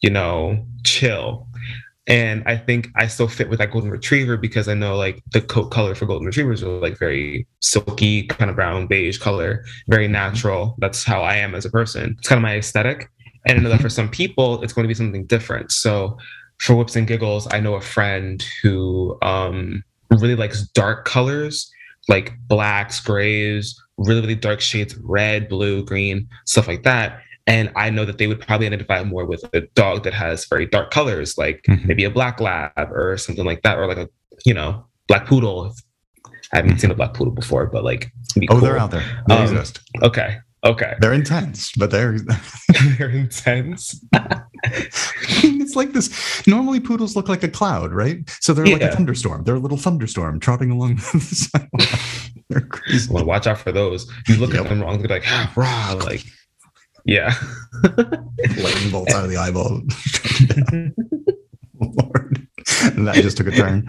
you 0.00 0.10
know, 0.10 0.64
chill. 0.84 1.46
And 2.06 2.42
I 2.44 2.56
think 2.58 2.88
I 2.96 3.06
still 3.06 3.28
fit 3.28 3.48
with 3.48 3.58
that 3.60 3.70
golden 3.70 3.90
retriever 3.90 4.36
because 4.36 4.68
I 4.68 4.74
know 4.74 4.96
like 4.96 5.22
the 5.32 5.40
coat 5.40 5.70
color 5.70 5.94
for 5.94 6.04
golden 6.04 6.26
retrievers 6.26 6.62
are 6.62 6.68
like 6.68 6.98
very 6.98 7.46
silky, 7.60 8.26
kind 8.26 8.50
of 8.50 8.56
brown, 8.56 8.86
beige 8.86 9.16
color, 9.16 9.64
very 9.88 10.06
natural. 10.06 10.76
That's 10.78 11.02
how 11.02 11.22
I 11.22 11.36
am 11.36 11.54
as 11.54 11.64
a 11.64 11.70
person. 11.70 12.16
It's 12.18 12.28
kind 12.28 12.38
of 12.38 12.42
my 12.42 12.56
aesthetic. 12.56 13.10
And 13.46 13.58
I 13.58 13.62
know 13.62 13.70
that 13.70 13.80
for 13.80 13.88
some 13.88 14.10
people, 14.10 14.62
it's 14.62 14.72
going 14.72 14.84
to 14.84 14.88
be 14.88 14.94
something 14.94 15.24
different. 15.26 15.72
So 15.72 16.18
for 16.58 16.74
whips 16.74 16.96
and 16.96 17.06
giggles, 17.06 17.48
I 17.52 17.60
know 17.60 17.74
a 17.74 17.80
friend 17.80 18.44
who 18.62 19.18
um, 19.22 19.82
really 20.10 20.36
likes 20.36 20.62
dark 20.68 21.04
colors, 21.06 21.70
like 22.08 22.32
blacks, 22.48 23.00
grays, 23.00 23.80
really, 23.96 24.20
really 24.20 24.34
dark 24.34 24.60
shades, 24.60 24.96
red, 25.02 25.48
blue, 25.48 25.84
green, 25.84 26.28
stuff 26.46 26.68
like 26.68 26.82
that. 26.84 27.20
And 27.46 27.70
I 27.76 27.90
know 27.90 28.04
that 28.04 28.18
they 28.18 28.26
would 28.26 28.40
probably 28.40 28.66
identify 28.66 29.02
more 29.04 29.24
with 29.26 29.44
a 29.52 29.62
dog 29.74 30.04
that 30.04 30.14
has 30.14 30.46
very 30.46 30.66
dark 30.66 30.90
colors, 30.90 31.36
like 31.36 31.62
Mhm. 31.68 31.84
maybe 31.86 32.04
a 32.04 32.10
black 32.10 32.40
lab 32.40 32.72
or 32.90 33.16
something 33.18 33.44
like 33.44 33.62
that, 33.62 33.78
or 33.78 33.86
like 33.86 33.98
a, 33.98 34.08
you 34.44 34.54
know, 34.54 34.84
black 35.08 35.26
poodle. 35.26 35.74
I 36.52 36.56
haven't 36.58 36.78
seen 36.78 36.90
a 36.90 36.94
black 36.94 37.14
poodle 37.14 37.32
before, 37.34 37.66
but 37.66 37.84
like, 37.84 38.10
oh 38.36 38.46
cool. 38.48 38.60
they're 38.60 38.78
out 38.78 38.90
there 38.90 39.02
they 39.28 39.34
Um, 39.34 39.42
exist 39.42 39.80
Okay. 40.02 40.38
Okay. 40.64 40.94
they're 41.00 41.12
intense 41.12 41.72
but 41.76 41.90
they're 41.90 42.16
they're 42.98 43.10
intense. 43.10 44.02
it's 44.64 45.76
like 45.76 45.92
this 45.92 46.46
normally 46.46 46.80
poodles 46.80 47.16
look 47.16 47.28
like 47.28 47.42
a 47.42 47.48
cloud 47.48 47.92
right 47.92 48.18
so 48.40 48.54
they're 48.54 48.64
like 48.66 48.80
a 48.80 48.90
thunderstorm 48.92 49.44
they're 49.44 49.56
a 49.56 49.60
little 49.60 49.76
thunderstorm 49.76 50.40
trotting 50.40 50.70
along 50.70 50.96
the 50.96 51.20
sidewalk 51.20 52.00
they're 52.50 52.60
crazy 52.62 53.12
Well, 53.12 53.24
watch 53.24 53.46
out 53.46 53.58
for 53.58 53.72
those. 53.72 54.10
You 54.28 54.36
look 54.36 54.52
Yep. 54.52 54.64
at 54.64 54.68
them 54.68 54.80
wrong, 54.82 54.98
they're 54.98 55.08
like, 55.08 55.24
ah, 55.26 55.50
rah, 55.56 55.94
like, 56.04 56.22
yeah. 57.06 57.34
lightning 57.82 58.90
bolts 58.90 59.14
out 59.14 59.24
of 59.24 59.30
the 59.30 59.36
eyeball 59.38 59.80
Lord. 61.80 62.46
And 62.96 63.06
that 63.08 63.14
just 63.16 63.36
took 63.36 63.46
a 63.46 63.50
turn 63.50 63.86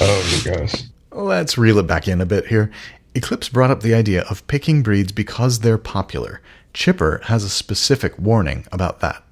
Oh 0.00 0.42
my 0.46 0.52
gosh. 0.54 0.74
Let's 1.12 1.58
reel 1.58 1.78
it 1.78 1.86
back 1.86 2.06
in 2.08 2.20
a 2.20 2.26
bit 2.26 2.46
here. 2.46 2.70
Eclipse 3.14 3.48
brought 3.48 3.70
up 3.70 3.80
the 3.80 3.94
idea 3.94 4.22
of 4.30 4.46
picking 4.46 4.82
breeds 4.82 5.12
because 5.12 5.60
they're 5.60 5.78
popular. 5.78 6.40
Chipper 6.72 7.20
has 7.24 7.42
a 7.42 7.48
specific 7.48 8.16
warning 8.18 8.66
about 8.70 9.00
that. 9.00 9.24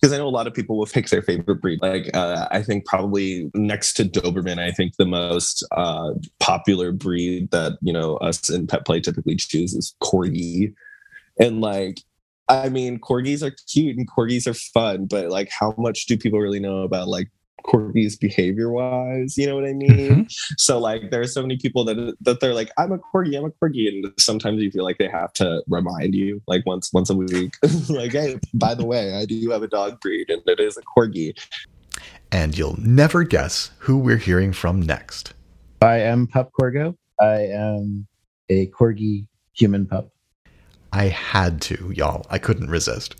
because 0.00 0.12
I 0.12 0.18
know 0.18 0.28
a 0.28 0.30
lot 0.30 0.46
of 0.46 0.54
people 0.54 0.78
will 0.78 0.86
pick 0.92 1.08
their 1.08 1.22
favorite 1.22 1.60
breed. 1.60 1.80
Like 1.82 2.10
uh, 2.14 2.46
I 2.50 2.62
think 2.62 2.84
probably 2.84 3.50
next 3.54 3.94
to 3.94 4.04
Doberman, 4.04 4.58
I 4.58 4.70
think 4.70 4.96
the 4.96 5.06
most 5.06 5.66
uh, 5.72 6.12
popular 6.38 6.92
breed 6.92 7.50
that 7.50 7.78
you 7.82 7.92
know 7.92 8.16
us 8.18 8.48
in 8.48 8.66
pet 8.66 8.84
play 8.86 9.00
typically 9.00 9.36
choose 9.36 9.74
is 9.74 9.94
Corgi, 10.02 10.74
and 11.40 11.60
like. 11.60 12.00
I 12.48 12.68
mean, 12.68 13.00
corgis 13.00 13.42
are 13.42 13.50
cute 13.72 13.96
and 13.96 14.08
corgis 14.08 14.46
are 14.46 14.54
fun, 14.54 15.06
but 15.06 15.30
like, 15.30 15.50
how 15.50 15.74
much 15.76 16.06
do 16.06 16.16
people 16.16 16.38
really 16.38 16.60
know 16.60 16.82
about 16.82 17.08
like 17.08 17.28
corgis 17.64 18.18
behavior 18.18 18.70
wise? 18.70 19.36
You 19.38 19.46
know 19.46 19.54
what 19.54 19.64
I 19.64 19.72
mean? 19.72 19.90
Mm-hmm. 19.90 20.22
So 20.58 20.78
like, 20.78 21.10
there 21.10 21.20
are 21.20 21.26
so 21.26 21.42
many 21.42 21.56
people 21.56 21.84
that 21.84 22.16
that 22.20 22.40
they're 22.40 22.54
like, 22.54 22.70
I'm 22.78 22.92
a 22.92 22.98
corgi, 22.98 23.36
I'm 23.36 23.44
a 23.44 23.50
corgi, 23.50 23.88
and 23.88 24.12
sometimes 24.18 24.62
you 24.62 24.70
feel 24.70 24.84
like 24.84 24.98
they 24.98 25.08
have 25.08 25.32
to 25.34 25.62
remind 25.68 26.14
you, 26.14 26.42
like 26.46 26.64
once 26.66 26.92
once 26.92 27.10
a 27.10 27.14
week, 27.14 27.54
like, 27.88 28.12
hey, 28.12 28.38
by 28.54 28.74
the 28.74 28.84
way, 28.84 29.14
I 29.14 29.24
do 29.24 29.50
have 29.50 29.62
a 29.62 29.68
dog 29.68 30.00
breed, 30.00 30.30
and 30.30 30.42
it 30.46 30.60
is 30.60 30.76
a 30.76 30.82
corgi. 30.82 31.36
And 32.32 32.56
you'll 32.58 32.78
never 32.80 33.22
guess 33.24 33.70
who 33.78 33.98
we're 33.98 34.16
hearing 34.16 34.52
from 34.52 34.82
next. 34.82 35.32
I 35.80 35.98
am 36.00 36.26
Pup 36.26 36.50
Corgo. 36.58 36.96
I 37.20 37.46
am 37.46 38.06
a 38.48 38.66
corgi 38.68 39.26
human 39.52 39.86
pup. 39.86 40.10
I 40.92 41.04
had 41.04 41.60
to, 41.62 41.92
y'all. 41.94 42.26
I 42.30 42.38
couldn't 42.38 42.70
resist. 42.70 43.16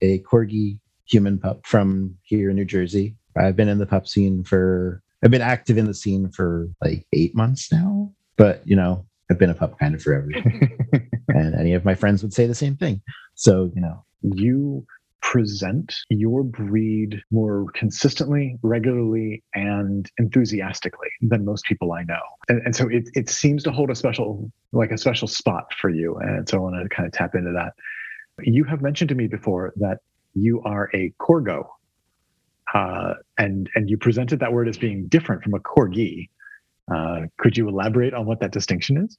A 0.00 0.18
corgi 0.20 0.78
human 1.04 1.38
pup 1.38 1.66
from 1.66 2.16
here 2.22 2.50
in 2.50 2.56
New 2.56 2.64
Jersey. 2.64 3.16
I've 3.36 3.56
been 3.56 3.68
in 3.68 3.78
the 3.78 3.86
pup 3.86 4.06
scene 4.06 4.44
for 4.44 5.02
I've 5.24 5.30
been 5.30 5.42
active 5.42 5.78
in 5.78 5.86
the 5.86 5.94
scene 5.94 6.30
for 6.30 6.68
like 6.82 7.06
eight 7.12 7.34
months 7.34 7.70
now. 7.72 8.12
But 8.36 8.62
you 8.66 8.76
know, 8.76 9.06
I've 9.30 9.38
been 9.38 9.50
a 9.50 9.54
pup 9.54 9.78
kind 9.78 9.94
of 9.94 10.02
forever. 10.02 10.30
and 11.28 11.54
any 11.54 11.74
of 11.74 11.84
my 11.84 11.94
friends 11.94 12.22
would 12.22 12.34
say 12.34 12.46
the 12.46 12.54
same 12.54 12.76
thing. 12.76 13.00
So, 13.34 13.70
you 13.74 13.80
know, 13.80 14.04
you 14.22 14.86
present 15.22 15.94
your 16.10 16.42
breed 16.42 17.22
more 17.30 17.66
consistently, 17.74 18.58
regularly, 18.62 19.42
and 19.54 20.10
enthusiastically 20.18 21.08
than 21.22 21.44
most 21.44 21.64
people 21.64 21.92
I 21.92 22.02
know. 22.02 22.20
And, 22.48 22.60
and 22.66 22.76
so 22.76 22.88
it, 22.88 23.08
it 23.14 23.30
seems 23.30 23.62
to 23.62 23.70
hold 23.70 23.90
a 23.90 23.94
special, 23.94 24.50
like 24.72 24.90
a 24.90 24.98
special 24.98 25.28
spot 25.28 25.72
for 25.80 25.88
you. 25.88 26.16
And 26.16 26.46
so 26.48 26.58
I 26.58 26.60
want 26.60 26.82
to 26.82 26.94
kind 26.94 27.06
of 27.06 27.12
tap 27.12 27.34
into 27.34 27.52
that. 27.52 27.72
You 28.40 28.64
have 28.64 28.82
mentioned 28.82 29.08
to 29.10 29.14
me 29.14 29.28
before 29.28 29.72
that 29.76 29.98
you 30.34 30.60
are 30.64 30.90
a 30.94 31.12
Corgo. 31.20 31.66
Uh, 32.74 33.14
and 33.38 33.68
and 33.74 33.90
you 33.90 33.96
presented 33.98 34.40
that 34.40 34.52
word 34.52 34.68
as 34.68 34.78
being 34.78 35.06
different 35.08 35.42
from 35.42 35.54
a 35.54 35.60
corgi. 35.60 36.28
Uh, 36.92 37.22
could 37.38 37.56
you 37.56 37.68
elaborate 37.68 38.14
on 38.14 38.26
what 38.26 38.40
that 38.40 38.52
distinction 38.52 38.96
is? 38.96 39.16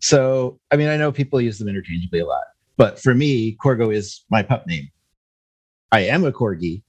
so 0.00 0.58
I 0.70 0.76
mean 0.76 0.88
I 0.88 0.96
know 0.96 1.10
people 1.10 1.40
use 1.40 1.58
them 1.58 1.68
interchangeably 1.68 2.20
a 2.20 2.26
lot, 2.26 2.42
but 2.76 2.98
for 2.98 3.14
me, 3.14 3.56
Corgo 3.64 3.94
is 3.94 4.24
my 4.30 4.42
pup 4.42 4.66
name. 4.66 4.88
I 5.92 6.00
am 6.00 6.24
a 6.24 6.32
corgi, 6.32 6.82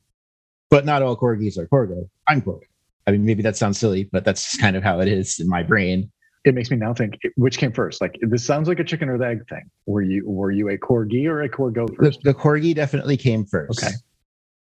but 0.70 0.86
not 0.86 1.02
all 1.02 1.16
corgis 1.16 1.58
are 1.58 1.68
Corgo. 1.68 2.10
I'm 2.28 2.42
Corgo. 2.42 2.62
I 3.06 3.12
mean, 3.12 3.26
maybe 3.26 3.42
that 3.44 3.56
sounds 3.56 3.78
silly, 3.78 4.10
but 4.12 4.26
that's 4.26 4.58
kind 4.58 4.76
of 4.76 4.84
how 4.84 5.00
it 5.00 5.08
is 5.08 5.40
in 5.40 5.48
my 5.48 5.64
brain. 5.64 6.12
it 6.44 6.54
makes 6.56 6.70
me 6.72 6.76
now 6.78 6.94
think 6.94 7.14
which 7.36 7.58
came 7.58 7.72
first. 7.72 8.02
Like 8.02 8.18
this 8.22 8.44
sounds 8.46 8.68
like 8.68 8.80
a 8.80 8.84
chicken 8.84 9.08
or 9.08 9.18
the 9.18 9.28
egg 9.28 9.48
thing. 9.48 9.70
Were 9.86 10.02
you 10.02 10.28
were 10.28 10.52
you 10.52 10.70
a 10.70 10.78
corgi 10.78 11.26
or 11.28 11.42
a 11.44 11.50
corgo 11.50 11.88
The, 11.88 11.96
first? 11.96 12.20
the 12.24 12.34
corgi 12.34 12.74
definitely 12.76 13.16
came 13.18 13.46
first. 13.46 13.82
Okay. 13.84 13.94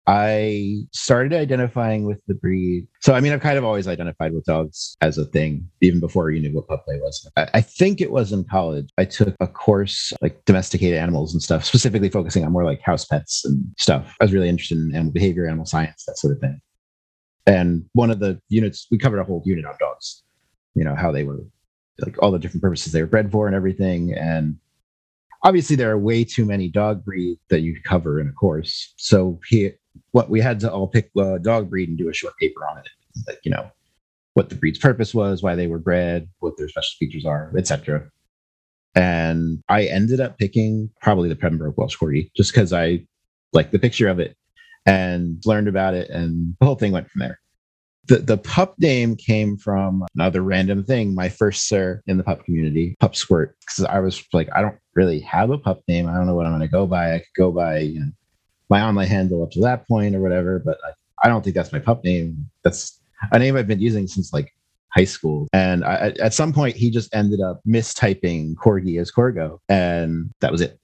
I 0.06 0.84
started 0.92 1.34
identifying 1.34 2.06
with 2.06 2.22
the 2.28 2.34
breed. 2.34 2.88
So, 3.00 3.14
I 3.14 3.22
mean, 3.22 3.32
I've 3.32 3.42
kind 3.42 3.58
of 3.58 3.64
always 3.64 3.88
identified 3.88 4.34
with 4.34 4.44
dogs 4.44 4.98
as 5.00 5.18
a 5.18 5.24
thing, 5.24 5.70
even 5.82 6.02
before 6.02 6.30
you 6.32 6.42
knew 6.42 6.54
what 6.54 6.68
pup 6.68 6.84
play 6.84 6.98
was. 7.00 7.30
I, 7.38 7.48
I 7.54 7.62
think 7.62 8.02
it 8.02 8.12
was 8.12 8.34
in 8.34 8.44
college. 8.44 8.90
I 8.98 9.06
took 9.06 9.34
a 9.40 9.48
course 9.48 10.12
like 10.22 10.44
domesticated 10.44 10.98
animals 10.98 11.34
and 11.34 11.42
stuff, 11.42 11.64
specifically 11.64 12.10
focusing 12.10 12.44
on 12.44 12.52
more 12.52 12.66
like 12.66 12.82
house 12.82 13.06
pets 13.06 13.46
and 13.46 13.64
stuff. 13.78 14.16
I 14.20 14.26
was 14.26 14.34
really 14.34 14.50
interested 14.50 14.78
in 14.78 14.94
animal 14.94 15.14
behavior, 15.14 15.48
animal 15.48 15.66
science, 15.66 16.04
that 16.06 16.18
sort 16.18 16.34
of 16.34 16.42
thing. 16.42 16.60
And 17.46 17.86
one 17.94 18.12
of 18.12 18.20
the 18.20 18.42
units, 18.50 18.88
we 18.92 18.98
covered 18.98 19.20
a 19.20 19.24
whole 19.24 19.42
unit 19.46 19.66
on 19.66 19.76
dogs, 19.80 20.24
you 20.76 20.84
know, 20.84 20.96
how 20.96 21.12
they 21.12 21.24
were 21.24 21.40
like 22.00 22.22
all 22.22 22.32
the 22.32 22.40
different 22.40 22.64
purposes 22.64 22.92
they 22.92 23.02
were 23.02 23.08
bred 23.08 23.32
for 23.32 23.48
and 23.48 23.56
everything. 23.56 24.14
And 24.14 24.58
obviously 25.44 25.76
there 25.76 25.92
are 25.92 25.98
way 25.98 26.24
too 26.24 26.46
many 26.46 26.70
dog 26.70 27.06
breeds 27.06 27.40
that 27.50 27.62
you 27.62 27.80
cover 27.84 28.20
in 28.20 28.28
a 28.28 28.32
course. 28.32 28.94
So 28.98 29.40
he, 29.48 29.72
what 30.12 30.30
we 30.30 30.42
had 30.42 30.60
to 30.62 30.72
all 30.72 30.88
pick 30.88 31.10
a 31.18 31.40
dog 31.40 31.70
breed 31.70 31.90
and 31.90 31.98
do 31.98 32.10
a 32.10 32.14
short 32.14 32.34
paper 32.40 32.66
on 32.66 32.78
it, 32.78 32.88
like, 33.28 33.40
you 33.44 33.52
know, 33.52 33.70
what 34.34 34.50
the 34.50 34.56
breed's 34.56 34.80
purpose 34.80 35.14
was, 35.14 35.44
why 35.44 35.56
they 35.56 35.68
were 35.68 35.80
bred, 35.80 36.28
what 36.40 36.58
their 36.58 36.70
special 36.70 36.96
features 37.00 37.26
are, 37.26 37.52
etc. 37.58 38.10
And 38.96 39.64
I 39.70 39.86
ended 39.86 40.20
up 40.20 40.38
picking 40.38 40.90
probably 41.02 41.30
the 41.30 41.36
Pembroke 41.36 41.78
Welsh 41.78 41.98
Corgi 41.98 42.32
just 42.36 42.54
because 42.54 42.74
I 42.74 43.06
liked 43.54 43.72
the 43.72 43.80
picture 43.80 44.08
of 44.08 44.20
it 44.20 44.36
and 44.86 45.42
learned 45.46 45.68
about 45.68 45.94
it, 45.94 46.10
and 46.10 46.56
the 46.60 46.66
whole 46.66 46.76
thing 46.76 46.92
went 46.92 47.10
from 47.10 47.20
there 47.22 47.40
the, 48.08 48.18
the 48.18 48.38
pup 48.38 48.76
name 48.80 49.16
came 49.16 49.58
from 49.58 50.06
another 50.16 50.42
random 50.42 50.84
thing. 50.84 51.16
My 51.16 51.30
first 51.30 51.68
sir 51.68 52.02
in 52.08 52.18
the 52.18 52.24
pup 52.24 52.44
community, 52.44 52.96
Pup 53.00 53.16
Squirt, 53.16 53.56
because 53.60 53.86
I 53.86 54.00
was 54.00 54.24
like, 54.34 54.50
I 54.54 54.62
don't 54.62 54.78
really 54.94 55.20
have 55.22 55.52
a 55.52 55.58
pup 55.58 55.82
name. 55.88 56.08
I 56.08 56.14
don't 56.16 56.28
know 56.28 56.36
what 56.36 56.46
I'm 56.46 56.52
going 56.52 56.62
to 56.62 56.68
go 56.68 56.86
by. 56.86 57.16
I 57.16 57.20
could 57.20 57.28
go 57.38 57.52
by 57.52 57.80
you 57.80 58.00
know, 58.02 58.12
my 58.74 58.82
online 58.82 59.08
handle 59.08 59.44
up 59.44 59.52
to 59.52 59.62
that 59.62 59.88
point 59.88 60.16
or 60.16 60.22
whatever, 60.22 60.60
but 60.66 60.78
I, 60.84 60.92
I 61.24 61.30
don't 61.30 61.44
think 61.44 61.56
that's 61.56 61.72
my 61.72 61.80
pup 61.80 62.04
name. 62.04 62.50
That's 62.64 63.00
a 63.32 63.38
name 63.38 63.56
I've 63.56 63.68
been 63.68 63.80
using 63.80 64.08
since 64.08 64.34
like 64.34 64.52
high 64.96 65.06
school. 65.06 65.48
And 65.54 65.86
I, 65.86 66.14
at 66.20 66.34
some 66.34 66.52
point, 66.52 66.76
he 66.76 66.90
just 66.90 67.14
ended 67.14 67.40
up 67.40 67.62
mistyping 67.68 68.56
Corgi 68.56 69.00
as 69.00 69.12
Corgo, 69.12 69.60
and 69.70 70.32
that 70.42 70.52
was 70.52 70.62
it 70.62 70.80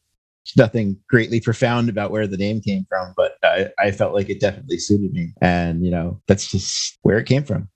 nothing 0.58 0.98
greatly 1.10 1.39
profound 1.39 1.89
about 1.89 2.12
where 2.12 2.27
the 2.27 2.38
name 2.38 2.62
came 2.62 2.86
from, 2.89 3.13
but 3.15 3.34
I, 3.43 3.69
I 3.77 3.91
felt 3.91 4.13
like 4.13 4.29
it 4.29 4.39
definitely 4.39 4.79
suited 4.79 5.12
me. 5.13 5.34
And, 5.41 5.86
you 5.86 5.91
know, 5.91 6.19
that's 6.27 6.50
just 6.50 6.98
where 7.03 7.19
it 7.19 7.27
came 7.27 7.43
from. 7.43 7.69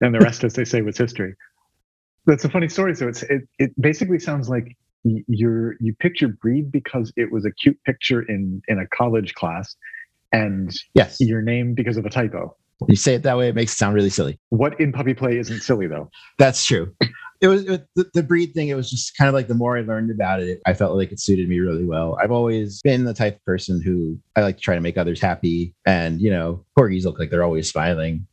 And 0.00 0.14
the 0.14 0.18
rest, 0.18 0.42
as 0.42 0.54
they 0.54 0.64
say, 0.64 0.82
was 0.82 0.98
history. 0.98 1.34
That's 2.26 2.44
a 2.44 2.48
funny 2.48 2.68
story. 2.68 2.96
So 2.96 3.06
it's 3.08 3.22
it, 3.24 3.42
it 3.58 3.70
basically 3.80 4.18
sounds 4.18 4.48
like 4.48 4.76
you're 5.04 5.76
you 5.80 5.94
picked 5.98 6.20
your 6.20 6.30
breed 6.30 6.70
because 6.70 7.12
it 7.16 7.32
was 7.32 7.44
a 7.44 7.50
cute 7.50 7.78
picture 7.84 8.22
in 8.22 8.62
in 8.68 8.78
a 8.78 8.86
college 8.86 9.34
class, 9.34 9.76
and 10.32 10.72
yes, 10.94 11.18
your 11.20 11.42
name 11.42 11.74
because 11.74 11.96
of 11.96 12.06
a 12.06 12.10
typo. 12.10 12.56
You 12.88 12.96
say 12.96 13.14
it 13.14 13.22
that 13.22 13.38
way, 13.38 13.48
it 13.48 13.54
makes 13.54 13.74
it 13.74 13.76
sound 13.76 13.94
really 13.94 14.10
silly. 14.10 14.40
What 14.48 14.80
in 14.80 14.92
puppy 14.92 15.14
play 15.14 15.38
isn't 15.38 15.60
silly 15.60 15.86
though? 15.86 16.10
That's 16.38 16.64
true 16.64 16.92
it 17.42 17.48
was, 17.48 17.64
it 17.64 17.86
the, 17.96 18.08
the, 18.14 18.22
breed 18.22 18.54
thing. 18.54 18.68
It 18.68 18.74
was 18.74 18.88
just 18.88 19.16
kind 19.16 19.28
of 19.28 19.34
like 19.34 19.48
the 19.48 19.54
more 19.54 19.76
I 19.76 19.80
learned 19.80 20.12
about 20.12 20.40
it, 20.40 20.62
I 20.64 20.74
felt 20.74 20.96
like 20.96 21.10
it 21.10 21.20
suited 21.20 21.48
me 21.48 21.58
really 21.58 21.84
well. 21.84 22.16
I've 22.22 22.30
always 22.30 22.80
been 22.82 23.04
the 23.04 23.12
type 23.12 23.36
of 23.36 23.44
person 23.44 23.82
who 23.82 24.16
I 24.36 24.42
like 24.42 24.56
to 24.56 24.62
try 24.62 24.76
to 24.76 24.80
make 24.80 24.96
others 24.96 25.20
happy. 25.20 25.74
And, 25.84 26.20
you 26.20 26.30
know, 26.30 26.64
corgis 26.78 27.04
look 27.04 27.18
like 27.18 27.30
they're 27.30 27.42
always 27.42 27.68
smiling 27.68 28.28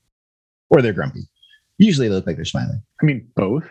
or 0.70 0.84
they're 0.84 0.94
grumpy. 0.94 1.22
Usually 1.80 2.08
they 2.08 2.14
look 2.14 2.28
like 2.28 2.36
they're 2.36 2.46
smiling. 2.46 2.84
I 3.02 3.06
mean, 3.06 3.28
both. 3.36 3.68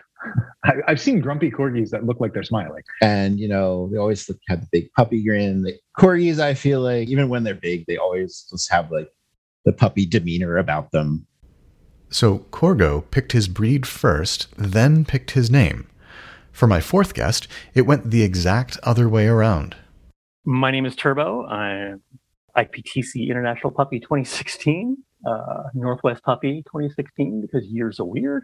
I, 0.65 0.73
have 0.87 0.99
seen 0.99 1.21
grumpy 1.21 1.49
corgis 1.49 1.89
that 1.91 2.05
look 2.05 2.19
like 2.19 2.33
they're 2.33 2.43
smiling. 2.43 2.83
And, 3.01 3.39
you 3.39 3.47
know, 3.47 3.89
they 3.91 3.97
always 3.97 4.27
look, 4.27 4.37
have 4.47 4.61
the 4.61 4.67
big 4.71 4.91
puppy 4.93 5.23
grin. 5.23 5.63
The 5.63 5.77
corgis, 5.97 6.39
I 6.39 6.53
feel 6.53 6.81
like, 6.81 7.07
even 7.07 7.29
when 7.29 7.43
they're 7.43 7.55
big, 7.55 7.85
they 7.87 7.97
always 7.97 8.47
just 8.49 8.71
have 8.71 8.91
like 8.91 9.09
the 9.65 9.73
puppy 9.73 10.05
demeanor 10.05 10.57
about 10.57 10.91
them. 10.91 11.25
So 12.09 12.39
Corgo 12.51 13.09
picked 13.11 13.33
his 13.33 13.47
breed 13.47 13.85
first, 13.85 14.47
then 14.57 15.05
picked 15.05 15.31
his 15.31 15.49
name. 15.49 15.87
For 16.51 16.67
my 16.67 16.81
fourth 16.81 17.13
guest, 17.13 17.47
it 17.73 17.83
went 17.83 18.09
the 18.09 18.23
exact 18.23 18.77
other 18.83 19.07
way 19.07 19.27
around. 19.27 19.75
My 20.43 20.71
name 20.71 20.85
is 20.85 20.95
Turbo. 20.95 21.45
I'm 21.45 22.01
IPTC 22.57 23.29
International 23.29 23.71
Puppy 23.71 23.99
2016, 23.99 24.97
uh, 25.25 25.63
Northwest 25.73 26.23
Puppy 26.23 26.63
2016 26.67 27.41
because 27.41 27.65
years 27.67 27.99
are 27.99 28.05
weird. 28.05 28.43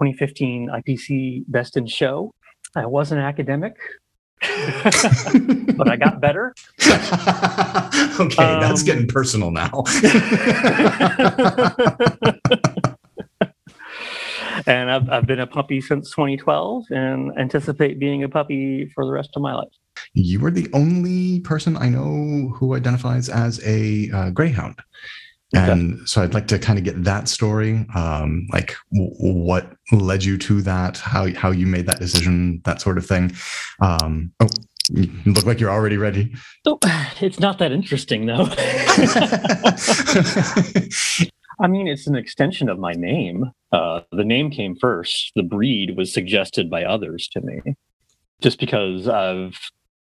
2015 0.00 0.70
IPC 0.70 1.44
Best 1.48 1.76
in 1.76 1.86
Show. 1.86 2.34
I 2.76 2.86
was 2.86 3.12
an 3.12 3.18
academic, 3.18 3.76
but 5.76 5.88
I 5.88 5.96
got 5.96 6.20
better. 6.20 6.54
okay, 8.20 8.42
um, 8.42 8.60
that's 8.60 8.82
getting 8.82 9.06
personal 9.06 9.50
now. 9.50 9.70
and 14.66 14.90
I've, 14.90 15.08
I've 15.10 15.26
been 15.26 15.40
a 15.40 15.46
puppy 15.46 15.80
since 15.80 16.10
2012 16.10 16.84
and 16.90 17.36
anticipate 17.38 17.98
being 17.98 18.24
a 18.24 18.28
puppy 18.28 18.90
for 18.94 19.04
the 19.04 19.12
rest 19.12 19.30
of 19.36 19.42
my 19.42 19.54
life. 19.54 19.72
You 20.12 20.44
are 20.44 20.50
the 20.50 20.68
only 20.72 21.40
person 21.40 21.76
I 21.76 21.88
know 21.88 22.48
who 22.50 22.74
identifies 22.74 23.28
as 23.28 23.60
a 23.64 24.10
uh, 24.10 24.30
greyhound. 24.30 24.80
And 25.54 25.94
okay. 25.94 26.02
so 26.06 26.22
I'd 26.22 26.34
like 26.34 26.48
to 26.48 26.58
kind 26.58 26.78
of 26.78 26.84
get 26.84 27.02
that 27.04 27.28
story, 27.28 27.86
um, 27.94 28.46
like 28.52 28.74
w- 28.92 29.14
what 29.18 29.72
led 29.92 30.24
you 30.24 30.36
to 30.38 30.62
that, 30.62 30.98
how 30.98 31.32
how 31.34 31.50
you 31.50 31.66
made 31.66 31.86
that 31.86 32.00
decision, 32.00 32.60
that 32.64 32.80
sort 32.80 32.98
of 32.98 33.06
thing. 33.06 33.32
Um, 33.80 34.32
oh, 34.40 34.48
you 34.90 35.10
look 35.26 35.46
like 35.46 35.60
you're 35.60 35.70
already 35.70 35.96
ready. 35.96 36.34
Oh, 36.66 36.78
it's 37.20 37.40
not 37.40 37.58
that 37.58 37.72
interesting, 37.72 38.26
though. 38.26 38.48
I 41.60 41.68
mean, 41.68 41.86
it's 41.86 42.08
an 42.08 42.16
extension 42.16 42.68
of 42.68 42.78
my 42.78 42.92
name. 42.92 43.52
Uh, 43.70 44.00
the 44.10 44.24
name 44.24 44.50
came 44.50 44.74
first. 44.76 45.30
The 45.36 45.44
breed 45.44 45.96
was 45.96 46.12
suggested 46.12 46.68
by 46.68 46.84
others 46.84 47.28
to 47.28 47.40
me, 47.40 47.76
just 48.40 48.58
because 48.58 49.08
I've 49.08 49.56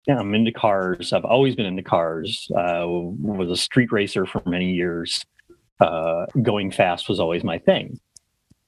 yeah, 0.07 0.19
I'm 0.19 0.33
into 0.33 0.53
cars. 0.53 1.11
I've 1.11 1.25
always 1.25 1.55
been 1.55 1.65
into 1.65 1.83
cars. 1.83 2.49
Uh, 2.51 2.85
was 2.87 3.49
a 3.49 3.57
street 3.57 3.91
racer 3.91 4.25
for 4.25 4.41
many 4.45 4.71
years. 4.71 5.23
Uh, 5.79 6.25
going 6.41 6.71
fast 6.71 7.07
was 7.07 7.19
always 7.19 7.43
my 7.43 7.59
thing. 7.59 7.99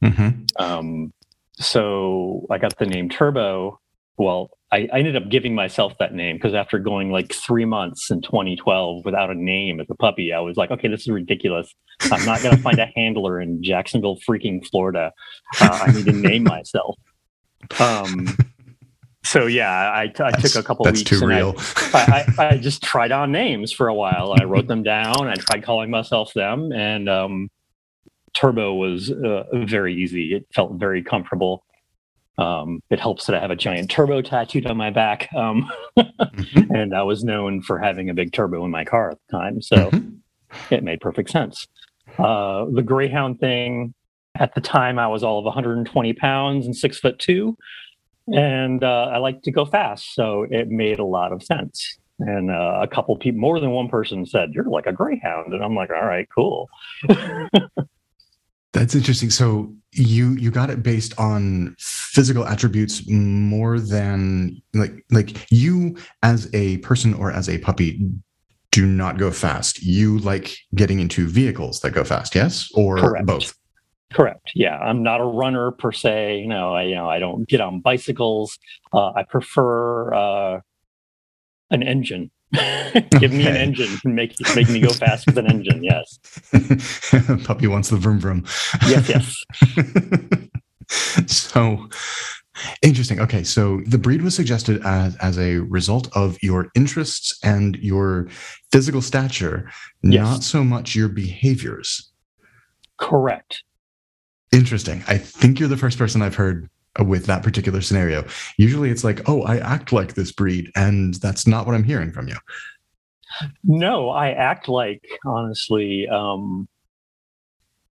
Mm-hmm. 0.04 0.64
Um, 0.64 1.14
so 1.58 2.46
I 2.50 2.58
got 2.58 2.78
the 2.78 2.86
name 2.86 3.10
Turbo. 3.10 3.80
Well, 4.18 4.52
I, 4.72 4.88
I 4.94 5.00
ended 5.00 5.16
up 5.16 5.30
giving 5.30 5.56
myself 5.56 5.94
that 6.00 6.14
name 6.14 6.36
because 6.36 6.54
after 6.54 6.78
going 6.78 7.12
like 7.12 7.34
three 7.34 7.66
months 7.66 8.12
in 8.12 8.22
2012 8.22 9.04
without 9.04 9.30
a 9.30 9.36
name 9.36 9.80
as 9.80 9.88
a 9.90 9.96
puppy, 9.96 10.32
I 10.34 10.40
was 10.40 10.58
like, 10.58 10.72
okay, 10.72 10.88
this 10.88 11.02
is 11.02 11.10
ridiculous. 11.10 11.74
I'm 12.12 12.26
not 12.26 12.42
going 12.42 12.56
to 12.56 12.62
find 12.62 12.78
a 12.80 12.86
handler 12.96 13.42
in 13.42 13.64
Jacksonville, 13.64 14.20
freaking 14.28 14.66
Florida. 14.68 15.12
Uh, 15.60 15.86
I 15.88 15.92
need 15.92 16.06
to 16.06 16.12
name 16.12 16.44
myself. 16.44 16.96
Um, 17.80 18.28
so 19.30 19.46
yeah, 19.46 19.70
I, 19.70 20.12
I 20.20 20.32
took 20.32 20.56
a 20.56 20.64
couple 20.64 20.86
that's 20.86 21.00
weeks. 21.00 21.10
That's 21.12 21.22
too 21.22 21.28
real. 21.28 21.56
I, 21.94 22.26
I, 22.38 22.48
I, 22.48 22.58
just 22.58 22.82
tried 22.82 23.12
on 23.12 23.32
names 23.32 23.72
for 23.72 23.88
a 23.88 23.94
while. 23.94 24.36
I 24.40 24.46
wrote 24.46 24.68
them 24.68 24.82
down. 24.82 25.28
I 25.28 25.36
tried 25.36 25.64
calling 25.64 25.92
myself 25.92 26.34
them, 26.34 26.72
and 26.72 27.08
um, 27.08 27.50
Turbo 28.34 28.74
was 28.74 29.12
uh, 29.12 29.44
very 29.54 29.94
easy. 29.94 30.34
It 30.34 30.48
felt 30.54 30.74
very 30.74 31.04
comfortable. 31.04 31.64
Um, 32.40 32.82
it 32.90 33.00
helps 33.00 33.28
that 33.28 33.36
I 33.36 33.40
have 33.40 33.52
a 33.52 33.56
giant 33.56 33.92
turbo 33.92 34.22
tattooed 34.24 34.66
on 34.66 34.78
my 34.78 34.90
back. 34.90 35.30
Um, 35.36 35.70
mm-hmm. 35.98 36.74
And 36.76 36.96
I 36.96 37.04
was 37.04 37.24
known 37.24 37.62
for 37.62 37.78
having 37.78 38.10
a 38.10 38.14
big 38.14 38.32
turbo 38.32 38.64
in 38.64 38.72
my 38.72 38.86
car 38.86 39.12
at 39.12 39.18
the 39.28 39.38
time. 39.38 39.62
So 39.62 39.92
mm-hmm. 39.92 40.74
it 40.74 40.84
made 40.84 41.02
perfect 41.02 41.30
sense. 41.30 41.68
Uh, 42.18 42.66
the 42.72 42.82
Greyhound 42.82 43.40
thing, 43.40 43.94
at 44.36 44.56
the 44.56 44.62
time, 44.62 44.98
I 44.98 45.08
was 45.08 45.24
all 45.24 45.40
of 45.40 45.46
120 45.46 46.14
pounds 46.14 46.66
and 46.66 46.76
six 46.76 46.98
foot 46.98 47.20
two. 47.20 47.58
And 48.34 48.84
uh, 48.84 49.10
I 49.12 49.18
like 49.18 49.42
to 49.44 49.52
go 49.52 49.66
fast. 49.66 50.14
So 50.14 50.46
it 50.50 50.70
made 50.70 51.00
a 51.00 51.06
lot 51.06 51.32
of 51.32 51.44
sense. 51.44 51.98
And 52.20 52.52
uh, 52.52 52.80
a 52.82 52.88
couple 52.88 53.16
people, 53.18 53.40
more 53.40 53.60
than 53.60 53.72
one 53.72 53.88
person 53.88 54.26
said, 54.26 54.50
You're 54.54 54.66
like 54.66 54.88
a 54.88 54.92
Greyhound. 54.92 55.54
And 55.54 55.64
I'm 55.64 55.76
like, 55.76 55.90
All 55.90 56.06
right, 56.06 56.28
cool. 56.34 56.70
That's 58.74 58.94
interesting. 58.94 59.30
So 59.30 59.74
you 59.94 60.34
you 60.34 60.52
got 60.52 60.70
it 60.70 60.84
based 60.84 61.18
on 61.18 61.76
physical 61.80 62.46
attributes 62.46 63.10
more 63.10 63.80
than 63.80 64.62
like 64.74 65.04
like 65.10 65.48
you 65.50 65.98
as 66.22 66.50
a 66.54 66.78
person 66.80 67.14
or 67.16 67.32
as 67.32 67.50
a 67.50 67.58
puppy 67.58 68.00
do 68.72 68.86
not 68.86 69.18
go 69.18 69.32
fast. 69.32 69.82
You 69.82 70.20
like 70.20 70.56
getting 70.76 71.00
into 71.00 71.28
vehicles 71.28 71.80
that 71.82 71.92
go 71.92 72.04
fast, 72.04 72.36
yes, 72.36 72.70
or 72.76 72.98
Correct. 72.98 73.26
both. 73.26 73.56
Correct. 74.12 74.52
Yeah, 74.56 74.78
I'm 74.78 75.04
not 75.04 75.22
a 75.22 75.26
runner 75.26 75.72
per 75.72 75.92
se. 75.92 76.40
You 76.40 76.48
know, 76.48 76.74
I 76.74 76.84
you 76.84 76.96
know 76.96 77.10
I 77.10 77.20
don't 77.20 77.48
get 77.48 77.62
on 77.62 77.82
bicycles. 77.82 78.58
Uh, 78.92 79.12
I 79.12 79.24
prefer 79.24 80.14
uh, 80.14 80.60
an 81.70 81.84
engine 81.84 82.32
Give 83.20 83.32
me 83.32 83.46
an 83.46 83.56
engine. 83.56 84.00
Make 84.04 84.34
make 84.56 84.70
me 84.70 84.80
go 84.80 84.90
fast 84.90 85.28
with 85.28 85.38
an 85.38 85.46
engine. 85.48 85.84
Yes. 85.84 86.18
Puppy 87.44 87.68
wants 87.68 87.90
the 87.90 87.98
vroom 87.98 88.20
vroom. 88.20 88.46
Yes. 88.88 89.08
Yes. 89.08 89.46
so, 91.32 91.88
Interesting. 92.82 93.22
Okay, 93.22 93.44
so 93.44 93.80
the 93.86 94.00
breed 94.00 94.24
was 94.24 94.36
suggested 94.36 94.82
as 94.84 95.16
as 95.18 95.38
a 95.38 95.60
result 95.60 96.10
of 96.16 96.38
your 96.42 96.70
interests 96.76 97.38
and 97.44 97.76
your 97.78 98.28
physical 98.72 99.02
stature, 99.02 99.70
Yes. 100.02 100.24
not 100.24 100.44
so 100.44 100.64
much 100.64 100.96
your 100.96 101.08
behaviors. 101.08 102.12
Correct. 102.98 103.64
Interesting. 104.52 105.04
I 105.08 105.18
think 105.18 105.60
you're 105.60 105.70
the 105.70 105.78
first 105.78 105.98
person 105.98 106.22
I've 106.22 106.36
heard 106.36 106.70
with 107.06 107.26
that 107.28 107.44
particular 107.44 107.82
scenario. 107.82 108.26
Usually 108.58 108.90
it's 108.90 109.04
like, 109.04 109.28
"Oh, 109.30 109.44
I 109.44 109.58
act 109.58 109.92
like 109.94 110.16
this 110.16 110.32
breed," 110.32 110.72
and 110.76 111.14
that's 111.16 111.46
not 111.46 111.66
what 111.66 111.76
I'm 111.76 111.84
hearing 111.84 112.12
from 112.12 112.28
you. 112.28 112.36
No, 113.64 114.10
I 114.10 114.32
act 114.32 114.68
like 114.68 115.04
honestly 115.26 116.08
um, 116.10 116.68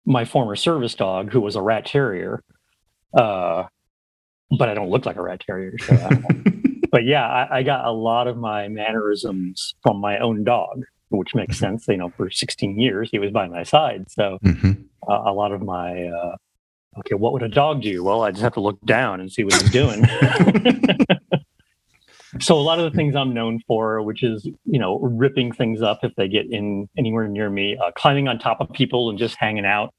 my 0.06 0.24
former 0.26 0.56
service 0.56 0.96
dog, 0.96 1.32
who 1.32 1.41
was 1.41 1.56
a 1.56 1.62
rat 1.62 1.86
terrier, 1.86 2.41
uh, 3.13 3.63
but 4.58 4.70
I 4.70 4.74
don't 4.74 4.89
look 4.89 5.06
like 5.06 5.18
a 5.18 5.22
rat 5.22 5.41
terrier. 5.46 5.78
So 5.80 5.98
but 6.91 7.04
yeah, 7.04 7.28
I, 7.28 7.58
I 7.60 7.63
got 7.63 7.86
a 7.86 7.91
lot 7.91 8.28
of 8.28 8.38
my 8.38 8.70
mannerisms 8.70 9.76
from 9.84 9.98
my 10.00 10.20
own 10.20 10.46
dog, 10.46 10.84
which 11.10 11.36
makes 11.36 11.58
sense. 11.60 11.86
You 11.89 11.98
know, 11.98 12.10
for 12.15 12.30
16 12.30 12.80
years 12.80 13.10
he 13.12 13.20
was 13.20 13.32
by 13.32 13.48
my 13.48 13.63
side, 13.63 14.10
so 14.10 14.38
Mhm. 14.44 14.86
uh, 15.10 15.22
a 15.26 15.34
lot 15.34 15.52
of 15.52 15.62
my 15.62 16.04
uh, 16.08 16.36
okay, 16.99 17.15
what 17.15 17.34
would 17.34 17.43
a 17.43 17.49
dog 17.49 17.81
do? 17.81 18.03
Well, 18.03 18.21
I 18.23 18.31
just 18.31 18.43
have 18.43 18.53
to 18.53 18.62
look 18.62 18.79
down 18.86 19.19
and 19.19 19.31
see 19.31 19.43
what 19.43 19.53
he's 19.53 19.71
doing. 19.71 20.05
so 22.41 22.55
a 22.55 22.62
lot 22.62 22.79
of 22.79 22.91
the 22.91 22.95
things 22.95 23.15
I'm 23.15 23.34
known 23.34 23.62
for, 23.67 24.01
which 24.01 24.23
is 24.23 24.45
you 24.65 24.79
know 24.79 24.99
ripping 24.99 25.51
things 25.53 25.81
up 25.81 25.99
if 26.03 26.13
they 26.15 26.27
get 26.27 26.49
in 26.51 26.89
anywhere 26.97 27.27
near 27.27 27.49
me, 27.49 27.77
uh, 27.77 27.91
climbing 27.95 28.27
on 28.27 28.39
top 28.39 28.60
of 28.62 28.69
people 28.73 29.10
and 29.10 29.17
just 29.17 29.36
hanging 29.38 29.65
out, 29.65 29.93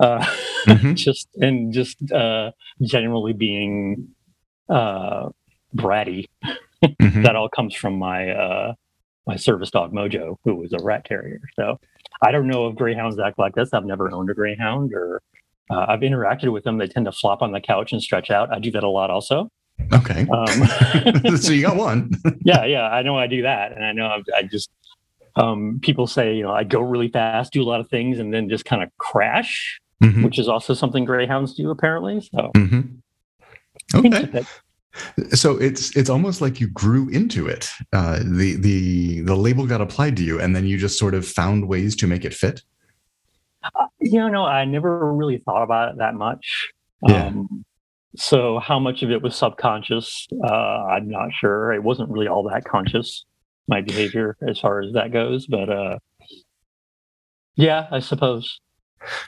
uh, 0.00 0.24
Mhm. 0.66 0.94
just 0.96 1.28
and 1.36 1.72
just 1.72 2.10
uh, 2.12 2.50
generally 2.82 3.32
being 3.32 4.08
uh, 4.68 5.28
bratty. 5.74 6.26
Mhm. 6.84 7.24
That 7.24 7.36
all 7.36 7.48
comes 7.48 7.74
from 7.74 7.98
my 7.98 8.30
uh, 8.30 8.74
my 9.26 9.36
service 9.36 9.70
dog 9.70 9.92
Mojo, 9.92 10.36
who 10.44 10.54
was 10.56 10.72
a 10.72 10.78
rat 10.82 11.04
terrier. 11.04 11.40
So 11.56 11.78
I 12.22 12.30
don't 12.30 12.46
know 12.46 12.68
if 12.68 12.76
greyhounds 12.76 13.18
act 13.18 13.38
like 13.38 13.54
this. 13.54 13.72
I've 13.72 13.84
never 13.84 14.10
owned 14.12 14.30
a 14.30 14.34
greyhound, 14.34 14.92
or 14.94 15.20
uh, 15.70 15.86
I've 15.88 16.00
interacted 16.00 16.52
with 16.52 16.64
them. 16.64 16.78
They 16.78 16.86
tend 16.86 17.06
to 17.06 17.12
flop 17.12 17.42
on 17.42 17.52
the 17.52 17.60
couch 17.60 17.92
and 17.92 18.02
stretch 18.02 18.30
out. 18.30 18.52
I 18.52 18.58
do 18.58 18.70
that 18.72 18.84
a 18.84 18.88
lot, 18.88 19.10
also. 19.10 19.50
Okay. 19.92 20.26
Um, 20.32 21.36
so 21.36 21.52
you 21.52 21.62
got 21.62 21.76
one. 21.76 22.10
yeah, 22.44 22.64
yeah, 22.64 22.88
I 22.88 23.02
know 23.02 23.16
I 23.16 23.26
do 23.26 23.42
that, 23.42 23.72
and 23.72 23.84
I 23.84 23.92
know 23.92 24.06
I've, 24.06 24.24
I 24.36 24.42
just 24.44 24.70
um, 25.36 25.78
people 25.82 26.06
say 26.06 26.34
you 26.34 26.42
know 26.42 26.52
I 26.52 26.64
go 26.64 26.80
really 26.80 27.08
fast, 27.08 27.52
do 27.52 27.62
a 27.62 27.68
lot 27.68 27.80
of 27.80 27.88
things, 27.88 28.18
and 28.18 28.32
then 28.32 28.48
just 28.48 28.64
kind 28.64 28.82
of 28.82 28.90
crash, 28.98 29.80
Mhm. 30.02 30.24
which 30.24 30.38
is 30.38 30.48
also 30.48 30.72
something 30.74 31.04
greyhounds 31.04 31.54
do 31.54 31.70
apparently. 31.70 32.20
So 32.20 32.50
Mhm. 32.54 32.98
Okay. 33.94 34.44
So 35.34 35.58
it's 35.58 35.94
it's 35.94 36.08
almost 36.08 36.40
like 36.40 36.58
you 36.58 36.68
grew 36.68 37.08
into 37.10 37.46
it. 37.46 37.68
Uh, 37.92 38.20
the 38.24 38.56
the 38.56 39.20
the 39.20 39.36
label 39.36 39.66
got 39.66 39.82
applied 39.82 40.16
to 40.16 40.22
you, 40.24 40.40
and 40.40 40.56
then 40.56 40.64
you 40.66 40.78
just 40.78 40.98
sort 40.98 41.14
of 41.14 41.26
found 41.26 41.68
ways 41.68 41.94
to 41.96 42.06
make 42.06 42.24
it 42.24 42.32
fit. 42.32 42.62
You 44.12 44.30
know, 44.30 44.44
I 44.44 44.64
never 44.64 45.12
really 45.12 45.38
thought 45.38 45.62
about 45.62 45.90
it 45.90 45.98
that 45.98 46.14
much. 46.14 46.72
Yeah. 47.06 47.26
Um, 47.26 47.64
so 48.16 48.58
how 48.58 48.78
much 48.78 49.02
of 49.02 49.10
it 49.10 49.22
was 49.22 49.36
subconscious? 49.36 50.26
Uh, 50.44 50.52
I'm 50.52 51.08
not 51.08 51.28
sure. 51.38 51.72
It 51.72 51.82
wasn't 51.82 52.10
really 52.10 52.28
all 52.28 52.48
that 52.50 52.64
conscious, 52.64 53.24
my 53.68 53.82
behavior 53.82 54.36
as 54.48 54.58
far 54.58 54.80
as 54.80 54.92
that 54.94 55.12
goes. 55.12 55.46
But 55.46 55.68
uh, 55.68 55.98
yeah, 57.56 57.86
I 57.90 58.00
suppose. 58.00 58.60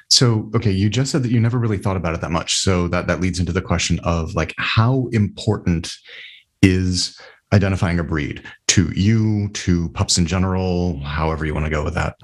So 0.08 0.50
okay, 0.54 0.70
you 0.70 0.88
just 0.88 1.12
said 1.12 1.22
that 1.22 1.30
you 1.30 1.40
never 1.40 1.58
really 1.58 1.78
thought 1.78 1.96
about 1.96 2.14
it 2.14 2.20
that 2.22 2.30
much. 2.30 2.56
So 2.56 2.88
that 2.88 3.06
that 3.06 3.20
leads 3.20 3.38
into 3.38 3.52
the 3.52 3.62
question 3.62 4.00
of 4.04 4.34
like 4.34 4.54
how 4.56 5.08
important 5.12 5.94
is 6.62 7.18
identifying 7.52 7.98
a 7.98 8.04
breed 8.04 8.42
to 8.68 8.90
you, 8.94 9.48
to 9.50 9.88
pups 9.90 10.18
in 10.18 10.26
general, 10.26 11.00
however 11.00 11.46
you 11.46 11.54
want 11.54 11.66
to 11.66 11.70
go 11.70 11.84
with 11.84 11.94
that. 11.94 12.16